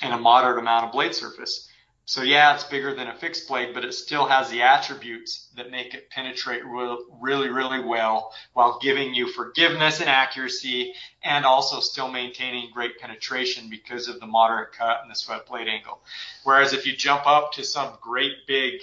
[0.00, 1.68] and a moderate amount of blade surface.
[2.08, 5.70] So yeah, it's bigger than a fixed blade, but it still has the attributes that
[5.70, 12.10] make it penetrate really, really well while giving you forgiveness and accuracy and also still
[12.10, 16.00] maintaining great penetration because of the moderate cut and the swept blade angle.
[16.44, 18.80] Whereas if you jump up to some great big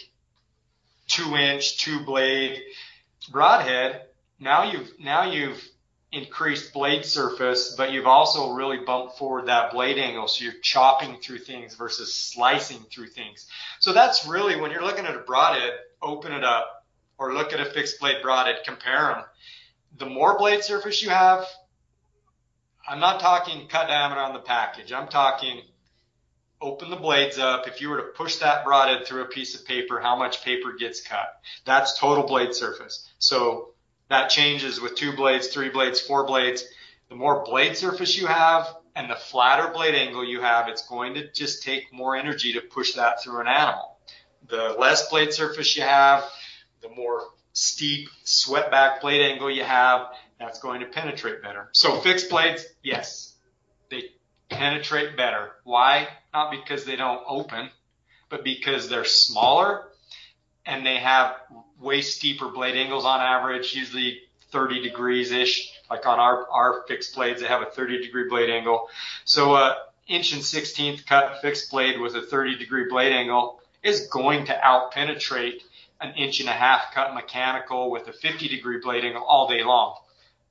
[1.07, 2.61] two inch, two blade
[3.31, 4.03] broadhead,
[4.39, 5.67] now you've, now you've
[6.15, 10.29] increased blade surface, but you've also really bumped forward that blade angle.
[10.29, 13.47] So you're chopping through things versus slicing through things.
[13.81, 16.85] So that's really when you're looking at a broadhead, open it up
[17.17, 19.23] or look at a fixed blade broadhead, compare them.
[19.97, 21.45] The more blade surface you have,
[22.87, 24.93] I'm not talking cut diameter on the package.
[24.93, 25.61] I'm talking
[26.61, 27.67] open the blades up.
[27.67, 30.73] If you were to push that broadhead through a piece of paper, how much paper
[30.79, 31.27] gets cut?
[31.65, 33.05] That's total blade surface.
[33.19, 33.74] So
[34.09, 36.65] that changes with two blades, three blades, four blades.
[37.09, 41.15] The more blade surface you have and the flatter blade angle you have, it's going
[41.15, 43.97] to just take more energy to push that through an animal.
[44.47, 46.23] The less blade surface you have,
[46.81, 47.21] the more
[47.53, 50.07] steep swept back blade angle you have,
[50.39, 51.69] that's going to penetrate better.
[51.71, 53.33] So fixed blades, yes,
[53.89, 54.11] they
[54.49, 55.51] penetrate better.
[55.63, 56.07] Why?
[56.33, 57.69] Not because they don't open,
[58.29, 59.85] but because they're smaller
[60.65, 61.35] and they have
[61.79, 64.21] way steeper blade angles on average, usually
[64.51, 65.71] 30 degrees ish.
[65.89, 68.89] Like on our, our fixed blades, they have a 30 degree blade angle.
[69.25, 74.07] So a inch and 16th cut fixed blade with a 30 degree blade angle is
[74.07, 75.63] going to out penetrate
[76.01, 79.63] an inch and a half cut mechanical with a 50 degree blade angle all day
[79.63, 79.95] long.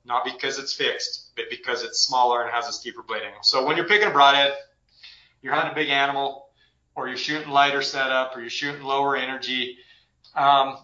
[0.05, 3.43] Not because it's fixed, but because it's smaller and has a steeper blade angle.
[3.43, 4.53] So when you're picking a broadhead,
[5.41, 6.47] you're hunting a big animal,
[6.95, 9.77] or you're shooting lighter setup, or you're shooting lower energy,
[10.35, 10.77] um,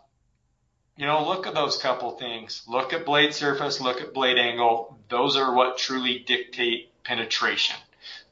[0.98, 2.64] you know, look at those couple things.
[2.68, 5.00] Look at blade surface, look at blade angle.
[5.10, 7.76] Those are what truly dictate penetration.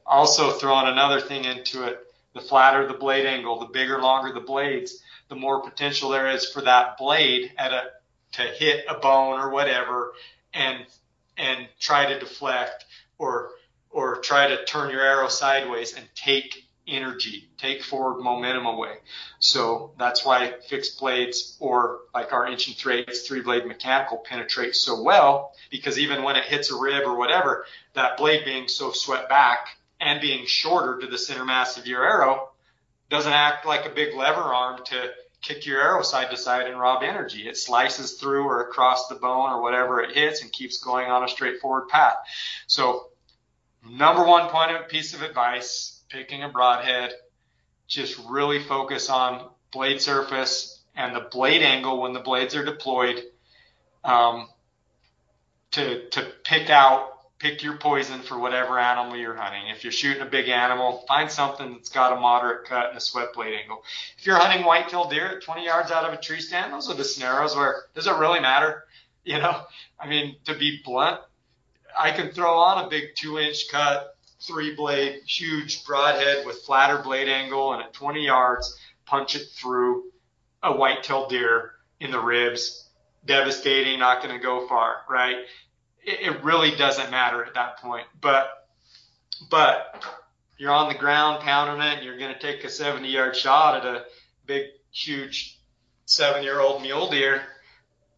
[0.06, 1.98] Also throwing another thing into it,
[2.34, 6.48] the flatter the blade angle, the bigger, longer the blades, the more potential there is
[6.48, 7.84] for that blade at a,
[8.32, 10.12] to hit a bone or whatever
[10.52, 10.84] and,
[11.36, 12.84] and try to deflect
[13.18, 13.50] or,
[13.90, 18.94] or try to turn your arrow sideways and take energy, take forward momentum away.
[19.38, 24.74] So that's why fixed blades or like our inch and three three blade mechanical penetrate
[24.74, 27.64] so well because even when it hits a rib or whatever,
[27.94, 29.68] that blade being so swept back
[30.00, 32.50] and being shorter to the center mass of your arrow
[33.08, 35.10] doesn't act like a big lever arm to
[35.42, 37.48] kick your arrow side to side and rob energy.
[37.48, 41.24] It slices through or across the bone or whatever it hits and keeps going on
[41.24, 42.16] a straightforward path.
[42.66, 43.08] So
[43.88, 47.12] number one point of piece of advice picking a broadhead,
[47.86, 53.22] just really focus on blade surface and the blade angle when the blades are deployed
[54.04, 54.48] um,
[55.70, 59.68] to, to pick out, pick your poison for whatever animal you're hunting.
[59.68, 63.00] If you're shooting a big animal, find something that's got a moderate cut and a
[63.00, 63.82] swept blade angle.
[64.18, 66.94] If you're hunting white-tailed deer at 20 yards out of a tree stand, those are
[66.94, 68.84] the scenarios where does it really matter?
[69.24, 69.62] You know,
[69.98, 71.20] I mean, to be blunt,
[71.98, 76.98] I can throw on a big two inch cut three blade, huge broadhead with flatter
[76.98, 80.04] blade angle and at 20 yards, punch it through
[80.62, 82.86] a white-tailed deer in the ribs.
[83.24, 85.36] Devastating, not going to go far, right?
[86.02, 88.06] It, it really doesn't matter at that point.
[88.18, 88.48] But,
[89.50, 90.02] but
[90.56, 93.76] you're on the ground pounding it and you're going to take a 70 yard shot
[93.76, 94.04] at a
[94.46, 95.58] big, huge
[96.06, 97.42] seven year old mule deer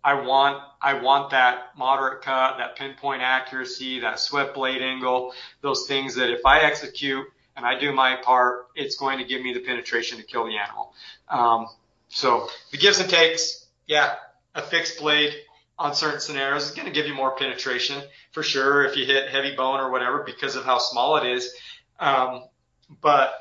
[0.05, 5.87] I want I want that moderate cut, that pinpoint accuracy, that swept blade angle, those
[5.87, 7.27] things that if I execute
[7.57, 10.57] and I do my part, it's going to give me the penetration to kill the
[10.57, 10.93] animal.
[11.29, 11.69] Um,
[12.09, 14.15] so the gives and takes, yeah,
[14.55, 15.35] a fixed blade
[15.79, 19.31] on certain scenarios is going to give you more penetration for sure if you hit
[19.31, 21.55] heavy bone or whatever because of how small it is.
[22.01, 22.45] Um,
[23.01, 23.35] but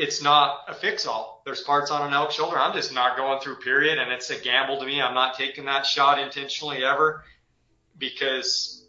[0.00, 1.42] it's not a fix all.
[1.44, 3.98] There's parts on an elk shoulder I'm just not going through, period.
[3.98, 5.02] And it's a gamble to me.
[5.02, 7.22] I'm not taking that shot intentionally ever
[7.98, 8.86] because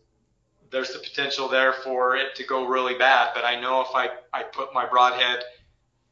[0.72, 3.32] there's the potential there for it to go really bad.
[3.36, 5.44] But I know if I, I put my broadhead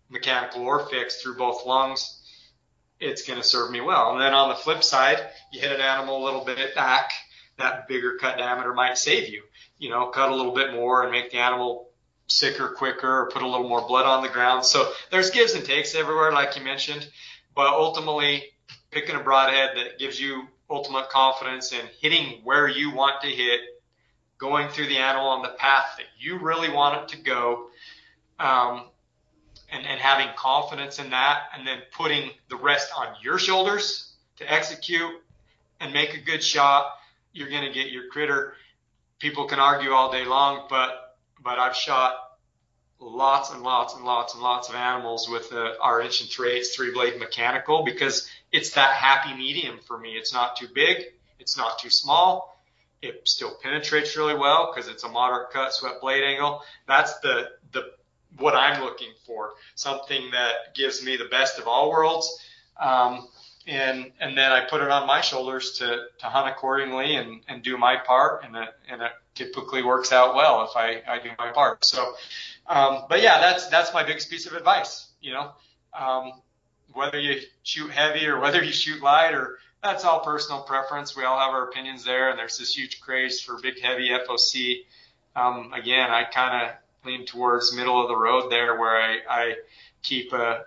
[0.10, 2.22] mechanical or fixed through both lungs,
[3.00, 4.12] it's going to serve me well.
[4.12, 5.20] And then on the flip side,
[5.54, 7.12] you hit an animal a little bit back,
[7.58, 9.44] that bigger cut diameter might save you.
[9.78, 11.89] You know, cut a little bit more and make the animal
[12.30, 14.64] sicker quicker or put a little more blood on the ground.
[14.64, 17.08] So there's gives and takes everywhere, like you mentioned,
[17.56, 18.46] but ultimately
[18.92, 23.60] picking a broadhead that gives you ultimate confidence in hitting where you want to hit,
[24.38, 27.68] going through the animal on the path that you really want it to go,
[28.40, 28.86] um,
[29.72, 34.52] and, and having confidence in that, and then putting the rest on your shoulders to
[34.52, 35.12] execute
[35.80, 36.94] and make a good shot,
[37.34, 38.54] you're going to get your critter.
[39.20, 41.09] People can argue all day long, but
[41.44, 42.16] but I've shot
[43.00, 46.52] lots and lots and lots and lots of animals with the, our inch and three
[46.52, 50.12] eighths three blade mechanical because it's that happy medium for me.
[50.12, 51.06] It's not too big.
[51.40, 52.62] It's not too small.
[53.02, 56.62] It still penetrates really well because it's a moderate cut swept blade angle.
[56.88, 57.92] That's the, the,
[58.38, 59.52] what I'm looking for.
[59.76, 62.46] Something that gives me the best of all worlds.
[62.78, 63.28] Um,
[63.66, 67.64] and, and then I put it on my shoulders to, to hunt accordingly and, and
[67.64, 68.44] do my part.
[68.44, 69.10] And it
[69.40, 71.86] typically works out well if I, I do my part.
[71.86, 72.14] So,
[72.68, 75.52] um, but yeah, that's, that's my biggest piece of advice, you know,
[75.98, 76.34] um,
[76.94, 81.16] whether you shoot heavy or whether you shoot light or that's all personal preference.
[81.16, 84.86] We all have our opinions there and there's this huge craze for big heavy FOC.
[85.36, 86.76] Um, again, I kind of
[87.06, 89.56] lean towards middle of the road there where I, I
[90.04, 90.66] keep a,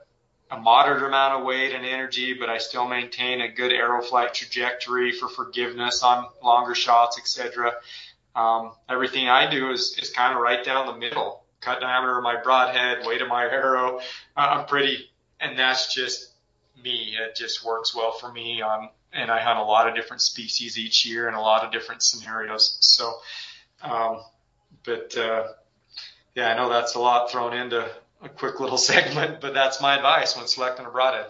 [0.50, 4.32] a moderate amount of weight and energy, but I still maintain a good arrow flight
[4.32, 7.72] trajectory for forgiveness on longer shots, etc.
[8.34, 11.44] Um, everything I do is, is kind of right down the middle.
[11.60, 13.98] Cut diameter of my broadhead, weight of my arrow.
[14.36, 15.10] Uh, I'm pretty,
[15.40, 16.30] and that's just
[16.82, 17.16] me.
[17.20, 20.78] It just works well for me on and I hunt a lot of different species
[20.78, 22.76] each year in a lot of different scenarios.
[22.80, 23.12] So,
[23.82, 24.22] um,
[24.84, 25.48] but uh,
[26.34, 27.88] yeah, I know that's a lot thrown into
[28.22, 31.26] a quick little segment, but that's my advice when selecting a broadhead.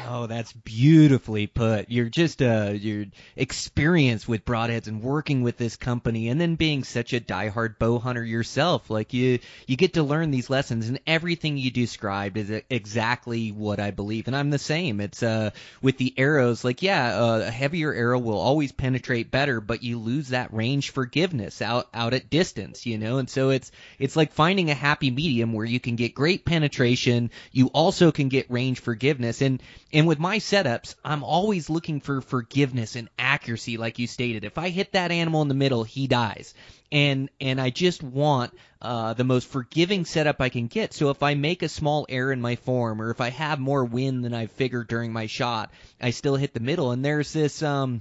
[0.00, 1.90] Oh, that's beautifully put.
[1.90, 3.04] You're just uh your
[3.36, 7.98] experience with broadheads and working with this company and then being such a diehard bow
[7.98, 8.88] hunter yourself.
[8.88, 13.80] Like you you get to learn these lessons and everything you described is exactly what
[13.80, 14.28] I believe.
[14.28, 14.98] And I'm the same.
[14.98, 15.50] It's uh
[15.82, 19.98] with the arrows like yeah, uh, a heavier arrow will always penetrate better, but you
[19.98, 23.18] lose that range forgiveness out out at distance, you know?
[23.18, 27.30] And so it's it's like finding a happy medium where you can get great penetration,
[27.50, 29.62] you also can get range forgiveness and
[29.92, 34.44] and with my setups, I'm always looking for forgiveness and accuracy, like you stated.
[34.44, 36.54] If I hit that animal in the middle, he dies.
[36.90, 40.94] And and I just want uh, the most forgiving setup I can get.
[40.94, 43.84] So if I make a small error in my form, or if I have more
[43.84, 45.70] wind than I figured during my shot,
[46.00, 46.92] I still hit the middle.
[46.92, 48.00] And there's this um,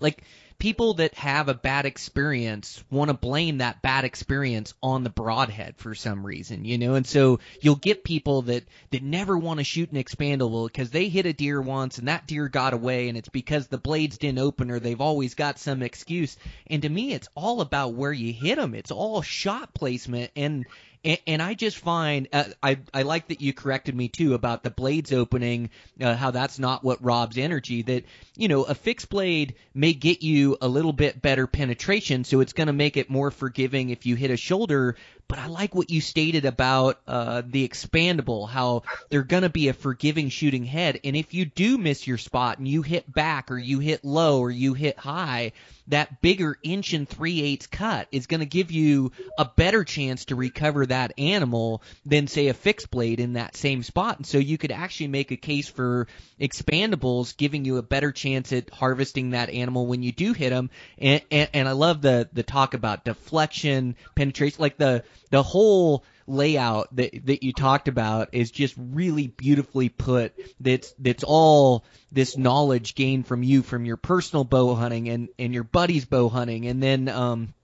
[0.00, 0.22] like
[0.58, 5.76] people that have a bad experience want to blame that bad experience on the broadhead
[5.76, 9.64] for some reason, you know, and so you'll get people that that never want to
[9.64, 13.16] shoot an expandable because they hit a deer once and that deer got away and
[13.16, 16.36] it's because the blades didn't open or they've always got some excuse.
[16.66, 18.74] And to me, it's all about where you hit them.
[18.74, 20.66] It's all shot placement and
[21.08, 24.62] and, and I just find uh, I I like that you corrected me too about
[24.62, 27.82] the blades opening, uh, how that's not what robs energy.
[27.82, 28.04] That
[28.36, 32.52] you know a fixed blade may get you a little bit better penetration, so it's
[32.52, 34.96] going to make it more forgiving if you hit a shoulder.
[35.28, 39.68] But I like what you stated about uh, the expandable, how they're going to be
[39.68, 43.50] a forgiving shooting head, and if you do miss your spot and you hit back
[43.50, 45.52] or you hit low or you hit high,
[45.88, 50.26] that bigger inch and three eighths cut is going to give you a better chance
[50.26, 54.18] to recover that animal than say a fixed blade in that same spot.
[54.18, 56.06] And so you could actually make a case for
[56.40, 60.70] expandables giving you a better chance at harvesting that animal when you do hit them.
[60.98, 66.04] And, and, and I love the the talk about deflection, penetration, like the the whole
[66.26, 70.34] layout that that you talked about is just really beautifully put.
[70.60, 75.54] That's that's all this knowledge gained from you from your personal bow hunting and and
[75.54, 77.54] your buddies bow hunting, and then um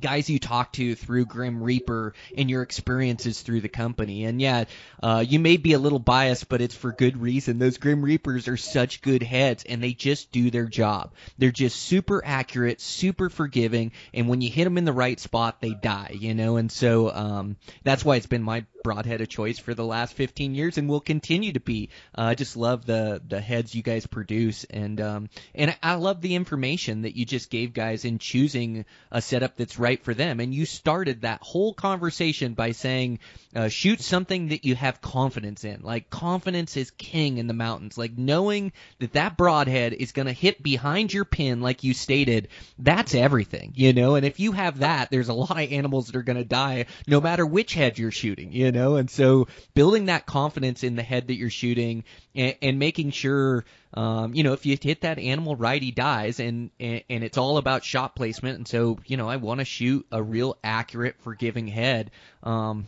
[0.00, 4.24] guys you talk to through Grim Reaper and your experiences through the company.
[4.24, 4.64] And yeah,
[5.02, 7.58] uh, you may be a little biased, but it's for good reason.
[7.58, 11.12] Those Grim Reapers are such good heads and they just do their job.
[11.38, 15.60] They're just super accurate, super forgiving, and when you hit them in the right spot,
[15.60, 16.56] they die, you know?
[16.56, 20.54] And so, um, that's why it's been my broadhead of choice for the last 15
[20.54, 21.90] years and will continue to be.
[22.16, 26.20] Uh, I just love the the heads you guys produce and um and I love
[26.20, 30.40] the information that you just gave guys in choosing a setup that's right for them.
[30.40, 33.18] And you started that whole conversation by saying
[33.54, 35.80] uh, shoot something that you have confidence in.
[35.82, 37.98] Like confidence is king in the mountains.
[37.98, 42.48] Like knowing that that broadhead is going to hit behind your pin, like you stated,
[42.78, 44.14] that's everything, you know.
[44.14, 46.86] And if you have that, there's a lot of animals that are going to die
[47.06, 48.96] no matter which head you're shooting, you know.
[48.96, 52.04] And so building that confidence in the head that you're shooting
[52.34, 53.64] and, and making sure
[53.94, 57.38] um, you know, if you hit that animal right, he dies, and, and and it's
[57.38, 58.58] all about shot placement.
[58.58, 62.10] And so, you know, I want to shoot a real accurate, forgiving head.
[62.42, 62.86] Um,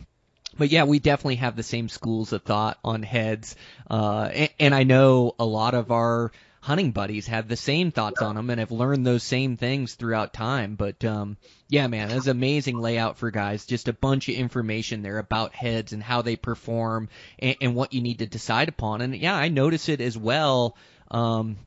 [0.57, 3.55] but yeah, we definitely have the same schools of thought on heads,
[3.89, 6.31] uh, and, and I know a lot of our
[6.63, 10.31] hunting buddies have the same thoughts on them and have learned those same things throughout
[10.31, 10.75] time.
[10.75, 11.35] But um,
[11.67, 13.65] yeah, man, that's amazing layout for guys.
[13.65, 17.93] Just a bunch of information there about heads and how they perform and, and what
[17.93, 19.01] you need to decide upon.
[19.01, 20.77] And yeah, I notice it as well.
[21.11, 21.57] Um,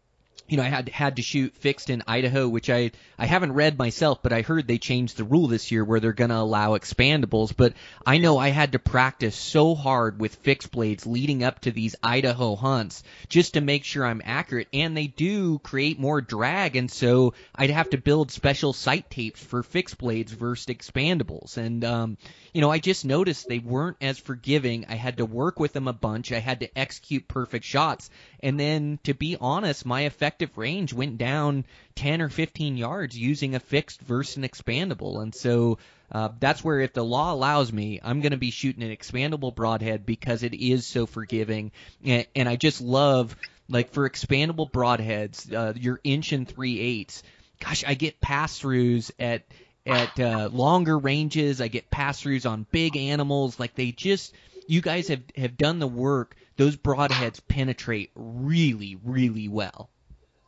[0.49, 3.79] you know, I had had to shoot fixed in Idaho, which I I haven't read
[3.79, 6.77] myself, but I heard they changed the rule this year where they're going to allow
[6.77, 7.55] expandables.
[7.57, 7.75] But
[8.05, 11.97] I know I had to practice so hard with fixed blades leading up to these
[12.03, 14.69] Idaho hunts just to make sure I'm accurate.
[14.73, 19.43] And they do create more drag, and so I'd have to build special sight tapes
[19.43, 21.57] for fixed blades versus expandables.
[21.57, 22.19] And um,
[22.53, 24.87] you know, I just noticed they weren't as forgiving.
[24.89, 26.33] I had to work with them a bunch.
[26.33, 28.09] I had to execute perfect shots.
[28.41, 30.03] And then, to be honest, my
[30.37, 31.65] effective range went down
[31.95, 35.23] 10 or 15 yards using a fixed versus an expandable.
[35.23, 35.79] And so,
[36.13, 39.55] uh, that's where if the law allows me, I'm going to be shooting an expandable
[39.55, 41.73] broadhead because it is so forgiving.
[42.05, 43.35] And, and I just love,
[43.69, 47.23] like, for expandable broadheads, uh, your inch and three eighths.
[47.59, 49.43] Gosh, I get pass throughs at
[49.87, 51.61] at uh, longer ranges.
[51.61, 53.59] I get pass throughs on big animals.
[53.59, 54.35] Like they just,
[54.69, 56.37] you guys have have done the work.
[56.57, 59.89] Those broadheads penetrate really, really well.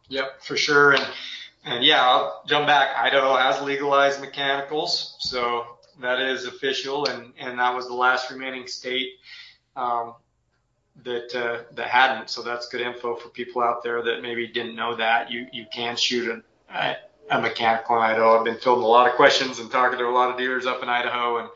[0.09, 0.93] Yep, for sure.
[0.93, 1.06] And
[1.64, 2.97] and yeah, I'll jump back.
[2.97, 5.66] Idaho has legalized mechanicals, so
[6.01, 9.10] that is official, and and that was the last remaining state.
[9.76, 10.14] Um,
[11.05, 12.30] that uh, that hadn't.
[12.30, 15.30] So that's good info for people out there that maybe didn't know that.
[15.30, 16.97] You you can shoot a,
[17.30, 18.39] a mechanical in Idaho.
[18.39, 20.82] I've been fielding a lot of questions and talking to a lot of dealers up
[20.82, 21.48] in Idaho, and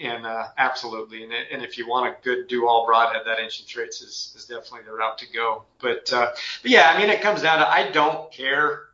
[0.00, 1.24] and uh, absolutely.
[1.24, 4.32] And, and if you want a good do-all broadhead, that inch and three eighths is,
[4.36, 5.64] is definitely the route to go.
[5.80, 6.30] But, uh,
[6.62, 8.84] but yeah, I mean, it comes down to I don't care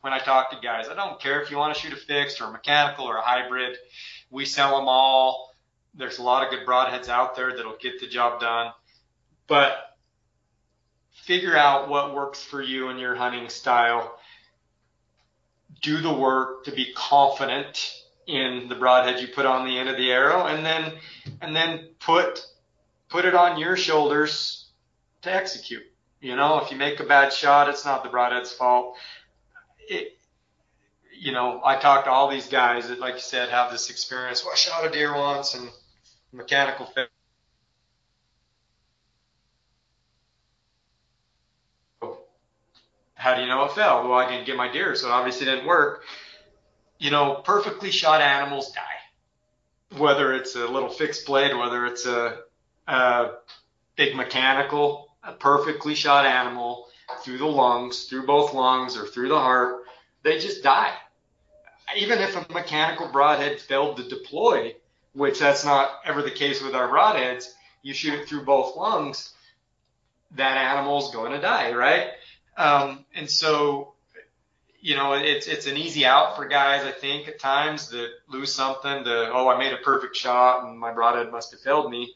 [0.00, 0.88] when I talk to guys.
[0.88, 3.22] I don't care if you want to shoot a fixed or a mechanical or a
[3.22, 3.76] hybrid.
[4.30, 5.52] We sell them all.
[5.94, 8.72] There's a lot of good broadheads out there that'll get the job done.
[9.48, 9.76] But
[11.12, 14.16] figure out what works for you and your hunting style.
[15.82, 17.92] Do the work to be confident
[18.26, 20.92] in the broadhead you put on the end of the arrow and then
[21.40, 22.44] and then put
[23.08, 24.66] put it on your shoulders
[25.22, 25.84] to execute.
[26.20, 28.96] You know, if you make a bad shot, it's not the broadhead's fault.
[29.88, 30.18] It,
[31.18, 34.44] you know, I talk to all these guys that, like you said, have this experience.
[34.44, 35.68] Well, I shot a deer once and
[36.32, 37.08] mechanical fit.
[43.14, 44.08] How do you know it fell?
[44.08, 46.02] Well, I didn't get my deer, so it obviously didn't work
[46.98, 49.98] you know, perfectly shot animals die.
[49.98, 52.38] Whether it's a little fixed blade, whether it's a,
[52.86, 53.30] a
[53.96, 56.88] big mechanical, a perfectly shot animal
[57.22, 59.84] through the lungs, through both lungs or through the heart,
[60.22, 60.92] they just die.
[61.96, 64.74] Even if a mechanical broadhead failed to deploy,
[65.12, 67.52] which that's not ever the case with our broadheads,
[67.82, 69.32] you shoot it through both lungs,
[70.32, 72.08] that animal's going to die, right?
[72.56, 73.94] Um, and so
[74.86, 78.54] you know, it's it's an easy out for guys, I think, at times that lose
[78.54, 82.14] something to, oh, I made a perfect shot and my broadhead must have failed me.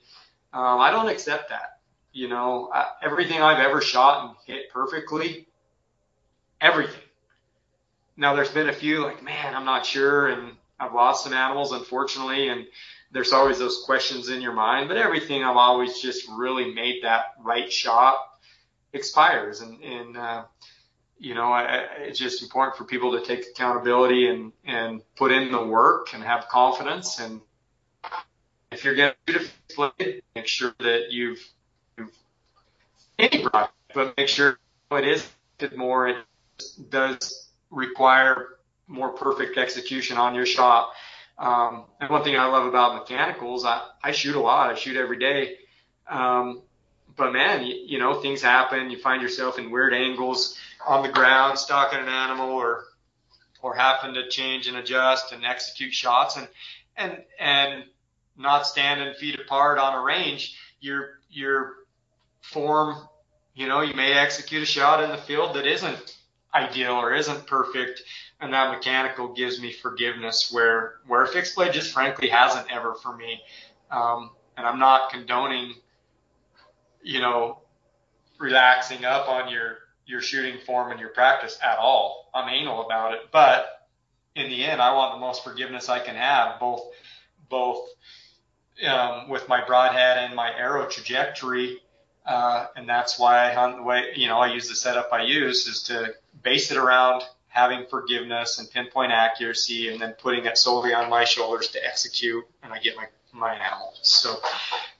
[0.53, 1.81] Um, I don't accept that.
[2.13, 5.49] You know, I, everything I've ever shot and hit perfectly,
[6.61, 7.03] everything.
[8.17, 11.73] Now, there's been a few like, man, I'm not sure, and I've lost some animals,
[11.73, 12.69] unfortunately, and
[13.11, 14.87] there's always those questions in your mind.
[14.87, 18.15] But everything I've always just really made that right shot
[18.93, 20.45] expires, and and uh,
[21.21, 25.53] you know, I, it's just important for people to take accountability and, and put in
[25.53, 27.21] the work and have confidence.
[27.21, 27.43] And
[28.73, 31.47] if you're going to play, make sure that you've,
[31.99, 32.11] you've
[33.19, 34.59] any product, but make sure
[34.91, 35.29] it is
[35.77, 36.09] more.
[36.09, 36.17] It
[36.89, 38.57] does require
[38.87, 40.89] more perfect execution on your shot.
[41.37, 44.71] Um, and one thing I love about mechanicals, I, I shoot a lot.
[44.71, 45.57] I shoot every day.
[46.09, 46.63] Um,
[47.21, 48.91] but man, you, you know, things happen.
[48.91, 52.85] You find yourself in weird angles on the ground stalking an animal or
[53.63, 56.49] or having to change and adjust and execute shots and
[56.97, 57.85] and and
[58.39, 61.75] not standing feet apart on a range, your your
[62.41, 62.97] form,
[63.55, 66.17] you know, you may execute a shot in the field that isn't
[66.55, 68.03] ideal or isn't perfect,
[68.41, 73.15] and that mechanical gives me forgiveness where where fixed blade just frankly hasn't ever for
[73.15, 73.43] me.
[73.91, 75.75] Um, and I'm not condoning,
[77.03, 77.59] you know,
[78.39, 82.31] relaxing up on your your shooting form and your practice at all.
[82.35, 83.89] I'm anal about it, but
[84.35, 86.83] in the end, I want the most forgiveness I can have, both
[87.49, 87.89] both
[88.87, 91.81] um, with my broadhead and my arrow trajectory.
[92.25, 95.23] Uh, and that's why I hunt the way, you know, I use the setup I
[95.25, 100.57] use is to base it around having forgiveness and pinpoint accuracy and then putting it
[100.57, 103.93] solely on my shoulders to execute and I get my, my animal.
[104.03, 104.37] So,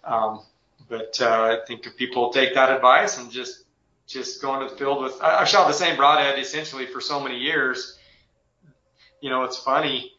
[0.03, 0.43] um,
[0.91, 3.65] but, uh, I think if people take that advice and just
[4.11, 5.21] just going to the field with.
[5.23, 7.97] I, have shot the same broadhead essentially for so many years.
[9.21, 10.13] You know, it's funny.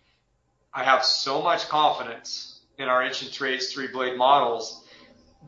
[0.73, 4.85] I have so much confidence in our inch and three eighths three blade models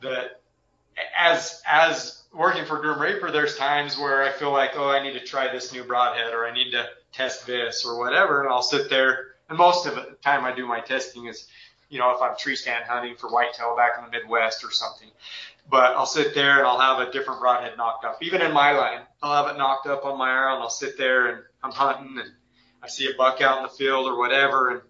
[0.02, 0.42] that
[1.18, 5.14] as as working for Grim Reaper, there's times where I feel like, oh, I need
[5.14, 8.64] to try this new broadhead or I need to test this or whatever, and I'll
[8.64, 9.28] sit there.
[9.50, 11.48] And most of the time I do my testing is,
[11.94, 15.10] you know, if I'm tree stand hunting for whitetail back in the Midwest or something.
[15.70, 18.18] But I'll sit there and I'll have a different broadhead nocked up.
[18.24, 20.98] Even in my line, I'll have it nocked up on my arrow and I'll sit
[20.98, 22.32] there and I'm hunting and
[22.82, 24.82] I see a buck out in the field or whatever and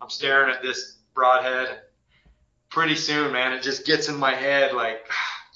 [0.00, 1.68] I'm staring at this broadhead.
[1.68, 1.78] And
[2.70, 5.06] pretty soon, man, it just gets in my head like,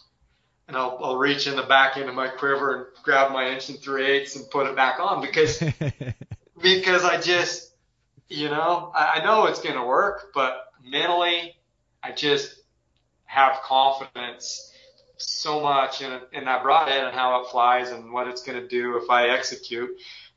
[0.69, 3.71] and I'll, I'll reach in the back end of my quiver and grab my inch
[3.71, 5.59] and three eighths and put it back on because,
[6.63, 7.71] because I just,
[8.29, 11.55] you know, I, I know it's going to work, but mentally,
[12.03, 12.57] I just
[13.25, 14.73] have confidence
[15.17, 18.69] so much in, in that broadhead and how it flies and what it's going to
[18.69, 19.91] do if I execute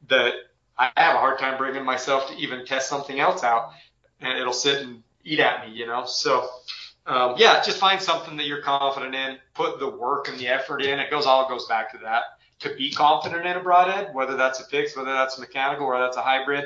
[0.08, 0.34] that
[0.78, 3.72] I have a hard time bringing myself to even test something else out
[4.22, 6.06] and it'll sit and eat at me, you know?
[6.06, 6.48] So,
[7.06, 10.82] um, yeah, just find something that you're confident in, put the work and the effort
[10.82, 11.00] in.
[11.00, 12.24] It goes, all goes back to that.
[12.60, 16.18] To be confident in a broadhead, whether that's a fixed, whether that's mechanical, or that's
[16.18, 16.66] a hybrid,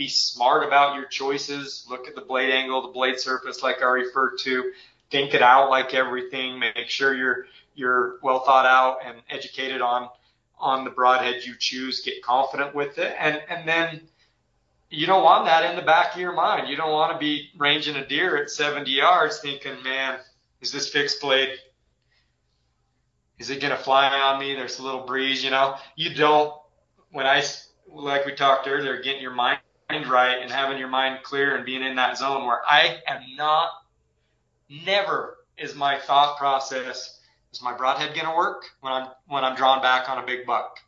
[0.00, 1.86] be smart about your choices.
[1.90, 4.72] Look at the blade angle, the blade surface, like I referred to
[5.10, 6.58] think it out like everything.
[6.58, 7.44] Make sure you're
[7.74, 10.08] you're well thought out and educated on
[10.58, 12.00] on the broadhead you choose.
[12.00, 14.00] Get confident with it, and and then
[14.88, 16.70] you don't want that in the back of your mind.
[16.70, 20.18] You don't want to be ranging a deer at 70 yards thinking, man,
[20.62, 21.50] is this fixed blade?
[23.38, 24.54] Is it going to fly on me?
[24.54, 25.76] There's a little breeze, you know.
[25.94, 26.54] You don't.
[27.12, 27.42] When I
[27.86, 29.59] like we talked earlier, getting your mind
[30.08, 33.70] right and having your mind clear and being in that zone where I am not,
[34.68, 37.20] never is my thought process,
[37.52, 40.46] is my broadhead going to work when I'm, when I'm drawn back on a big
[40.46, 40.78] buck?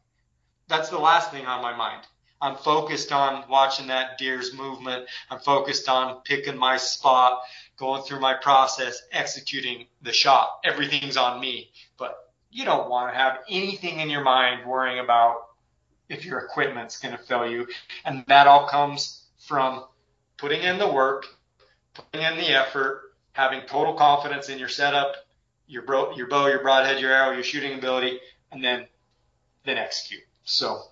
[0.68, 2.06] That's the last thing on my mind.
[2.40, 5.06] I'm focused on watching that deer's movement.
[5.30, 7.40] I'm focused on picking my spot,
[7.76, 10.58] going through my process, executing the shot.
[10.64, 11.70] Everything's on me.
[11.98, 15.36] But you don't want to have anything in your mind worrying about
[16.12, 17.66] if your equipment's going to fail you.
[18.04, 19.84] And that all comes from
[20.36, 21.26] putting in the work,
[21.94, 25.14] putting in the effort, having total confidence in your setup,
[25.66, 28.20] your, bro- your bow, your broadhead, your arrow, your shooting ability,
[28.50, 28.86] and then
[29.64, 30.22] then execute.
[30.44, 30.82] So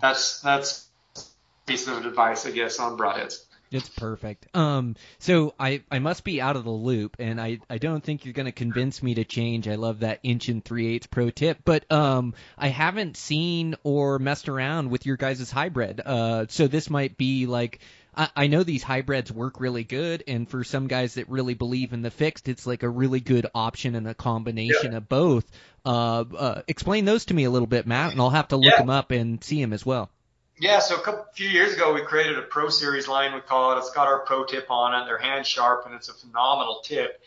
[0.00, 1.20] that's that's a
[1.66, 3.47] piece of advice, I guess, on broadheads.
[3.70, 4.54] It's perfect.
[4.56, 8.24] Um, so I, I must be out of the loop, and I, I don't think
[8.24, 9.68] you're going to convince me to change.
[9.68, 14.18] I love that inch and three eighths pro tip, but um, I haven't seen or
[14.18, 16.00] messed around with your guys' hybrid.
[16.04, 17.80] Uh, so this might be like
[18.14, 21.92] I, I know these hybrids work really good, and for some guys that really believe
[21.92, 24.98] in the fixed, it's like a really good option and a combination Yeah.
[24.98, 25.44] of both.
[25.84, 28.74] Uh, uh, explain those to me a little bit, Matt, and I'll have to look
[28.74, 28.78] Yeah.
[28.78, 30.10] them up and see them as well.
[30.60, 33.32] Yeah, so a couple few years ago we created a Pro Series line.
[33.32, 33.78] We call it.
[33.78, 35.06] It's got our Pro tip on it.
[35.06, 37.20] They're hand sharp and it's a phenomenal tip.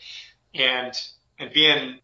[0.54, 0.92] And
[1.38, 1.98] and being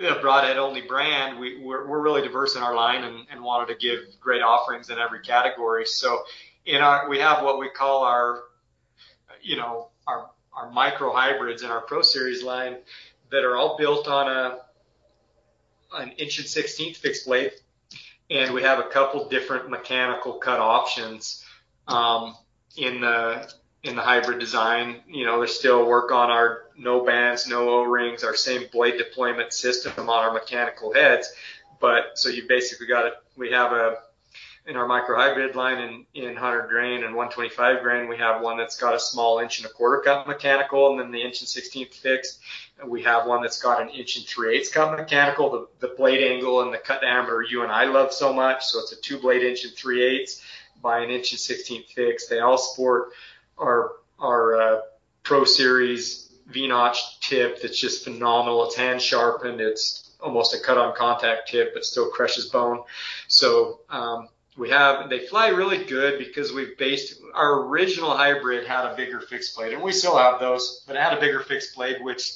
[0.00, 3.72] a broadhead only brand, we we're, we're really diverse in our line and, and wanted
[3.72, 5.86] to give great offerings in every category.
[5.86, 6.24] So
[6.66, 8.42] in our we have what we call our
[9.42, 12.76] you know our our micro hybrids in our Pro Series line
[13.30, 14.58] that are all built on a
[15.94, 17.52] an inch and sixteenth fixed blade
[18.30, 21.44] and we have a couple different mechanical cut options
[21.88, 22.34] um,
[22.76, 23.52] in the
[23.82, 25.02] in the hybrid design.
[25.06, 29.52] You know, there's still work on our no bands, no O-rings, our same blade deployment
[29.52, 31.32] system on our mechanical heads.
[31.80, 33.14] But so you basically got it.
[33.36, 33.98] We have a
[34.66, 38.56] in our micro hybrid line in, in 100 grain and 125 grain, we have one
[38.56, 41.48] that's got a small inch and a quarter cut mechanical and then the inch and
[41.48, 42.40] 16th fixed.
[42.84, 45.50] We have one that's got an inch and three eighths cut mechanical.
[45.50, 48.64] The, the blade angle and the cut diameter you and I love so much.
[48.64, 50.42] So it's a two blade inch and three eighths
[50.82, 52.30] by an inch and 16th fixed.
[52.30, 53.10] They all sport
[53.58, 54.80] our, our, uh,
[55.24, 58.66] Pro Series V-notch tip that's just phenomenal.
[58.66, 59.60] It's hand sharpened.
[59.60, 62.82] It's almost a cut on contact tip, but still crushes bone.
[63.28, 68.84] So, um, we have they fly really good because we've based our original hybrid had
[68.84, 71.74] a bigger fixed blade and we still have those but it had a bigger fixed
[71.74, 72.32] blade which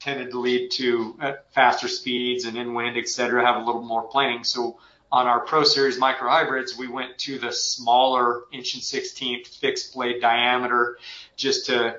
[0.00, 4.04] tended to lead to uh, faster speeds and in wind etc have a little more
[4.04, 4.44] planing.
[4.44, 4.78] So
[5.10, 9.94] on our pro series micro hybrids we went to the smaller inch and 16th fixed
[9.94, 10.98] blade diameter
[11.36, 11.98] just to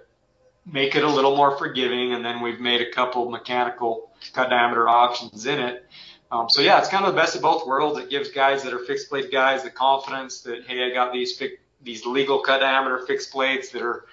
[0.72, 4.88] make it a little more forgiving and then we've made a couple mechanical cut diameter
[4.88, 5.86] options in it
[6.32, 8.00] um, so yeah, it's kind of the best of both worlds.
[8.00, 11.38] It gives guys that are fixed blade guys the confidence that hey, I got these
[11.38, 14.06] fi- these legal cut diameter fixed blades that are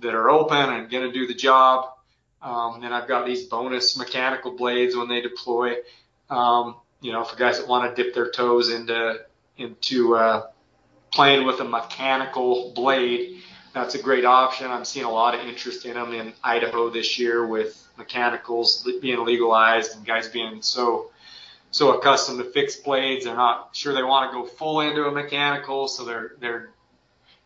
[0.00, 1.90] that are open and going to do the job.
[2.40, 5.76] Um, and then I've got these bonus mechanical blades when they deploy.
[6.30, 9.20] Um, you know, for guys that want to dip their toes into
[9.56, 10.46] into uh,
[11.12, 13.42] playing with a mechanical blade,
[13.72, 14.70] that's a great option.
[14.70, 19.24] I'm seeing a lot of interest in them in Idaho this year with mechanicals being
[19.24, 21.10] legalized and guys being so
[21.70, 25.10] so accustomed to fixed blades, they're not sure they want to go full into a
[25.10, 26.70] mechanical, so they're they're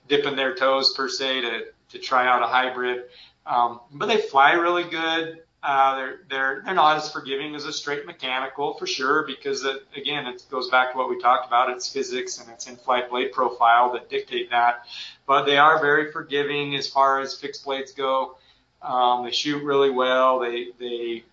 [0.08, 3.04] dipping their toes per se to to try out a hybrid.
[3.46, 5.42] Um, but they fly really good.
[5.62, 9.86] Uh, they're they're they're not as forgiving as a straight mechanical for sure because it,
[9.96, 11.70] again it goes back to what we talked about.
[11.70, 14.86] It's physics and it's in-flight blade profile that dictate that.
[15.26, 18.36] But they are very forgiving as far as fixed blades go.
[18.82, 20.40] Um, they shoot really well.
[20.40, 21.24] They they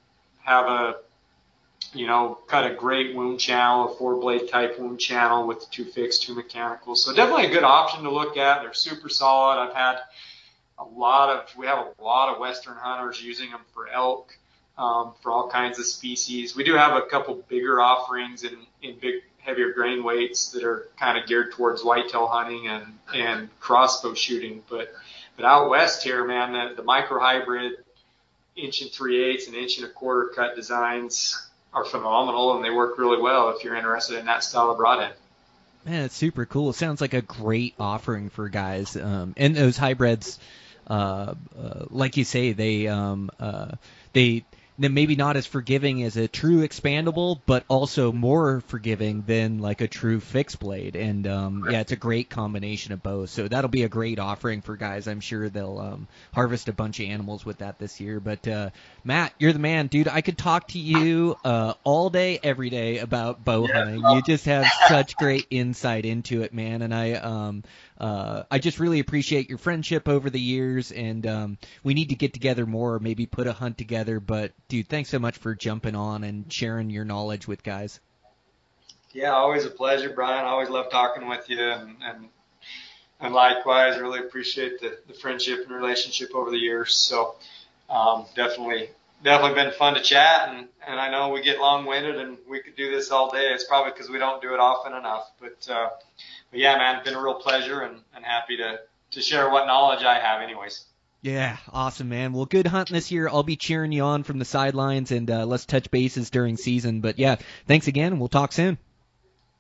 [0.44, 0.96] have a
[1.94, 5.86] you know, cut a great wound channel, a four blade type wound channel with two
[5.86, 6.96] fixed, two mechanical.
[6.96, 8.62] So definitely a good option to look at.
[8.62, 9.60] They're super solid.
[9.60, 10.00] I've had
[10.78, 14.38] a lot of, we have a lot of Western hunters using them for elk,
[14.78, 16.56] um, for all kinds of species.
[16.56, 20.90] We do have a couple bigger offerings in, in big, heavier grain weights that are
[21.00, 24.62] kind of geared towards whitetail hunting and, and crossbow shooting.
[24.70, 24.94] But,
[25.36, 27.74] but out west here, man, the, the micro hybrid
[28.56, 32.70] inch and three eighths and inch and a quarter cut designs are phenomenal and they
[32.70, 35.14] work really well if you're interested in that style of broadhead.
[35.86, 36.72] Man, it's super cool.
[36.72, 38.96] It sounds like a great offering for guys.
[38.96, 40.40] Um, and those hybrids,
[40.88, 43.72] uh, uh, like you say, they um, uh,
[44.14, 44.44] they
[44.80, 49.82] then maybe not as forgiving as a true expandable, but also more forgiving than like
[49.82, 50.96] a true fixed blade.
[50.96, 53.30] And um, yeah, it's a great combination of both.
[53.30, 55.10] So that'll be a great offering for guys.
[55.10, 58.22] I'm sure they'll um, harvest a bunch of animals with that this year.
[58.22, 58.70] But uh,
[59.04, 60.08] Matt, you're the man, dude.
[60.08, 64.02] I could talk to you uh, all day, every day about bow hunting.
[64.02, 66.82] You just have such great insight into it, man.
[66.82, 67.64] And I um,
[67.98, 72.16] uh, I just really appreciate your friendship over the years, and um, we need to
[72.16, 74.20] get together more, maybe put a hunt together.
[74.20, 78.00] But dude, thanks so much for jumping on and sharing your knowledge with guys.
[79.12, 80.46] Yeah, always a pleasure, Brian.
[80.46, 82.30] I always love talking with you, and and,
[83.20, 86.96] and likewise, really appreciate the, the friendship and relationship over the years.
[86.96, 87.36] So
[87.90, 88.90] um, definitely
[89.24, 92.62] definitely been fun to chat and, and I know we get long winded and we
[92.62, 93.50] could do this all day.
[93.54, 95.90] It's probably because we don't do it often enough, but, uh,
[96.52, 98.80] but yeah, man, it's been a real pleasure and, and happy to,
[99.12, 100.86] to share what knowledge I have anyways.
[101.22, 102.32] Yeah, awesome, man.
[102.32, 103.28] Well, good hunting this year.
[103.28, 107.02] I'll be cheering you on from the sidelines, and uh, let's touch bases during season.
[107.02, 107.36] But yeah,
[107.68, 108.78] thanks again, and we'll talk soon.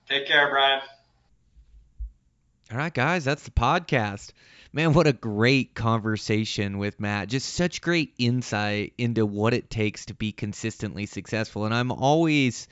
[0.07, 0.81] Take care, Brian.
[2.71, 4.31] All right, guys, that's the podcast.
[4.71, 7.29] Man, what a great conversation with Matt.
[7.29, 11.65] Just such great insight into what it takes to be consistently successful.
[11.65, 12.67] And I'm always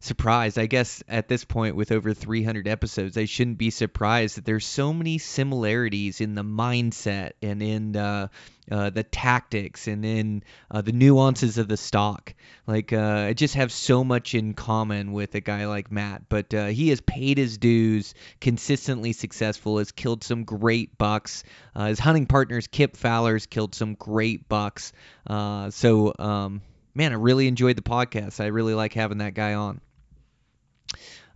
[0.00, 0.58] surprised.
[0.58, 4.66] I guess at this point, with over 300 episodes, I shouldn't be surprised that there's
[4.66, 8.28] so many similarities in the mindset and in uh,
[8.70, 12.34] uh, the tactics and in uh, the nuances of the stalk.
[12.66, 16.28] Like, uh, I just have so much in common with a guy like Matt.
[16.30, 21.44] But uh, he has paid his dues, consistently successful, has killed some great bucks.
[21.76, 24.94] Uh, his hunting partners, Kip Fowler's killed some great bucks.
[25.28, 26.62] so, um,
[26.94, 28.40] man, I really enjoyed the podcast.
[28.40, 29.80] I really like having that guy on.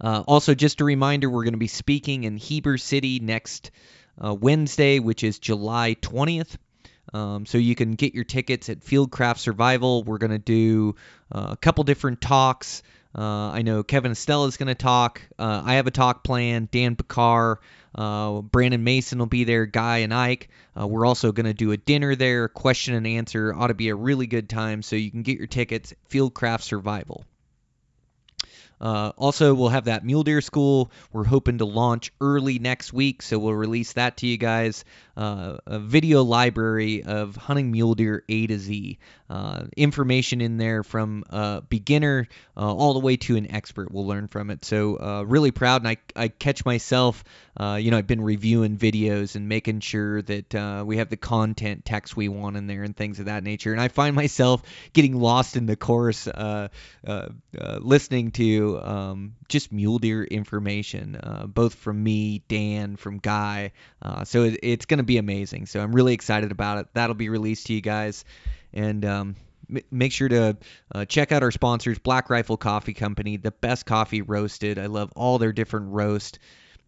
[0.00, 3.70] Uh, also, just a reminder, we're going to be speaking in Heber City next
[4.22, 6.56] uh, Wednesday, which is July 20th.
[7.12, 10.02] Um, so you can get your tickets at Fieldcraft Survival.
[10.02, 10.96] We're going to do
[11.32, 12.82] uh, a couple different talks.
[13.16, 15.22] Uh, I know Kevin Estela is going to talk.
[15.38, 16.72] Uh, I have a talk planned.
[16.72, 17.58] Dan Pickar,
[17.94, 19.66] uh, Brandon Mason will be there.
[19.66, 20.48] Guy and Ike.
[20.74, 22.48] we're also going to do a dinner there.
[22.48, 24.82] Question and answer ought to be a really good time.
[24.82, 25.94] So you can get your tickets.
[26.10, 27.24] Fieldcraft Survival.
[28.80, 30.90] Uh, also, we'll have that mule deer school.
[31.12, 34.84] We're hoping to launch early next week, so we'll release that to you guys.
[35.16, 38.98] Uh, a video library of hunting mule deer A to Z.
[39.30, 43.90] Uh, information in there from a beginner uh, all the way to an expert.
[43.90, 44.64] We'll learn from it.
[44.64, 47.24] So, uh, really proud, and I, I catch myself.
[47.58, 52.16] You know, I've been reviewing videos and making sure that we have the content text
[52.16, 53.70] we want in there and things of that nature.
[53.72, 54.62] And I find myself
[54.92, 56.28] getting lost in the course,
[57.52, 63.70] listening to um, just mule deer information, both from me, Dan, from Guy.
[64.24, 65.66] So it, it's going to be amazing.
[65.66, 66.86] So I'm really excited about it.
[66.94, 68.24] That'll be released to you guys.
[68.72, 69.36] And um,
[69.70, 70.56] m- make sure to
[70.94, 74.78] uh, check out our sponsors, Black Rifle Coffee Company, the best coffee roasted.
[74.78, 76.38] I love all their different roast.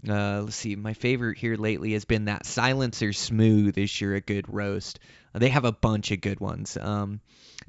[0.09, 4.21] Uh, let's see, my favorite here lately has been that Silencer Smooth is sure a
[4.21, 5.01] good roast.
[5.35, 6.77] Uh, they have a bunch of good ones.
[6.77, 7.21] Um,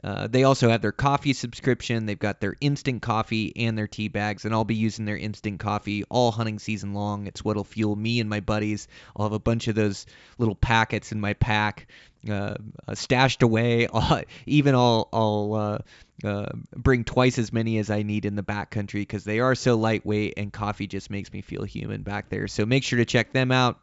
[0.04, 2.06] uh, they also have their coffee subscription.
[2.06, 5.60] They've got their instant coffee and their tea bags, and I'll be using their instant
[5.60, 7.28] coffee all hunting season long.
[7.28, 8.88] It's what'll fuel me and my buddies.
[9.16, 10.06] I'll have a bunch of those
[10.38, 11.88] little packets in my pack,
[12.30, 12.56] uh,
[12.94, 13.88] stashed away.
[14.46, 19.02] even I'll, I'll uh, uh, bring twice as many as I need in the backcountry
[19.02, 22.48] because they are so lightweight, and coffee just makes me feel human back there.
[22.48, 23.80] So make sure to check them out.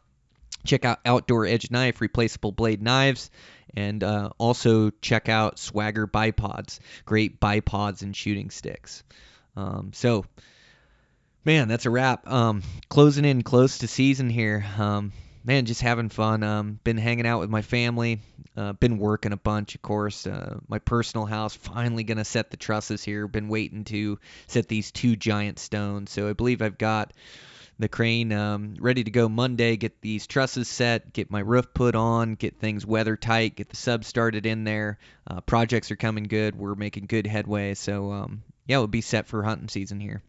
[0.65, 3.29] Check out Outdoor Edge Knife, replaceable blade knives.
[3.75, 9.03] And uh, also check out Swagger Bipods, great bipods and shooting sticks.
[9.57, 10.25] Um, so,
[11.43, 12.29] man, that's a wrap.
[12.29, 14.65] Um, closing in close to season here.
[14.77, 15.11] Um,
[15.45, 16.43] man, just having fun.
[16.43, 18.19] Um, been hanging out with my family.
[18.57, 20.25] Uh, been working a bunch, of course.
[20.25, 23.27] Uh, my personal house finally gonna set the trusses here.
[23.27, 26.11] Been waiting to set these two giant stones.
[26.11, 27.13] So I believe I've got
[27.77, 29.77] the crane um, ready to go Monday.
[29.77, 33.75] Get these trusses set, get my roof put on, get things weather tight, get the
[33.75, 34.97] sub started in there.
[35.27, 36.55] Uh, projects are coming good.
[36.55, 37.75] We're making good headway.
[37.75, 40.23] So um, yeah, we'll be set for hunting season here.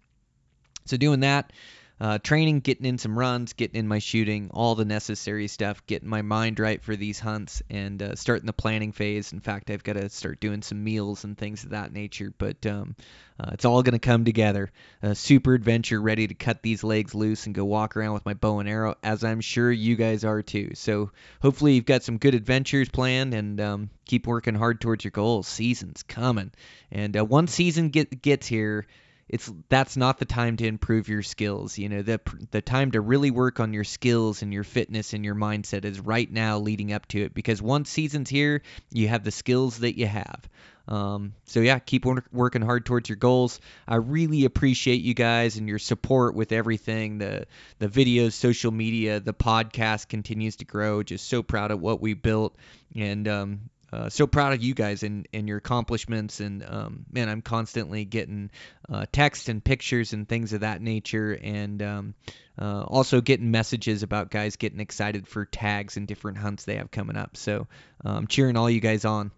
[0.85, 1.53] So doing that
[1.99, 6.09] uh, training, getting in some runs, getting in my shooting, all the necessary stuff, getting
[6.09, 9.33] my mind right for these hunts, and uh, starting the planning phase.
[9.33, 12.35] In fact, I've got to start doing some meals and things of that nature.
[12.37, 12.97] But um,
[13.41, 14.71] uh, it's all going to come together.
[15.03, 18.35] A super adventure, ready to cut these legs loose and go walk around with my
[18.35, 20.73] bow and arrow, as I'm sure you guys are too.
[20.75, 25.13] So hopefully you've got some good adventures planned, and um, keep working hard towards your
[25.13, 25.49] goals.
[25.49, 26.51] Season's coming,
[26.93, 28.87] and uh, one season get, gets here
[29.29, 31.79] it's that's not the time to improve your skills.
[31.79, 32.21] You know, the
[32.53, 35.99] the time to really work on your skills and your fitness and your mindset is
[35.99, 38.63] right now leading up to it because once season's here,
[38.93, 40.49] you have the skills that you have.
[40.89, 43.61] Um, so yeah, keep working hard towards your goals.
[43.89, 47.19] I really appreciate you guys and your support with everything.
[47.19, 47.47] The
[47.81, 51.03] the videos, social media, the podcast continues to grow.
[51.03, 52.57] Just so proud of what we built,
[52.95, 53.61] and um,
[53.93, 56.41] uh, so proud of you guys and, and your accomplishments.
[56.41, 58.51] And um, man, I'm constantly getting
[58.89, 62.15] uh, texts and pictures and things of that nature, and um,
[62.61, 66.91] uh, also getting messages about guys getting excited for tags and different hunts they have
[66.91, 67.37] coming up.
[67.37, 67.67] So
[68.05, 69.31] I'm um, cheering all you guys on.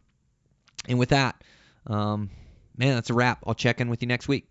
[0.89, 1.43] And with that,
[1.87, 2.31] um,
[2.77, 3.45] man, that's a wrap.
[3.47, 4.49] I'll check in with you next week.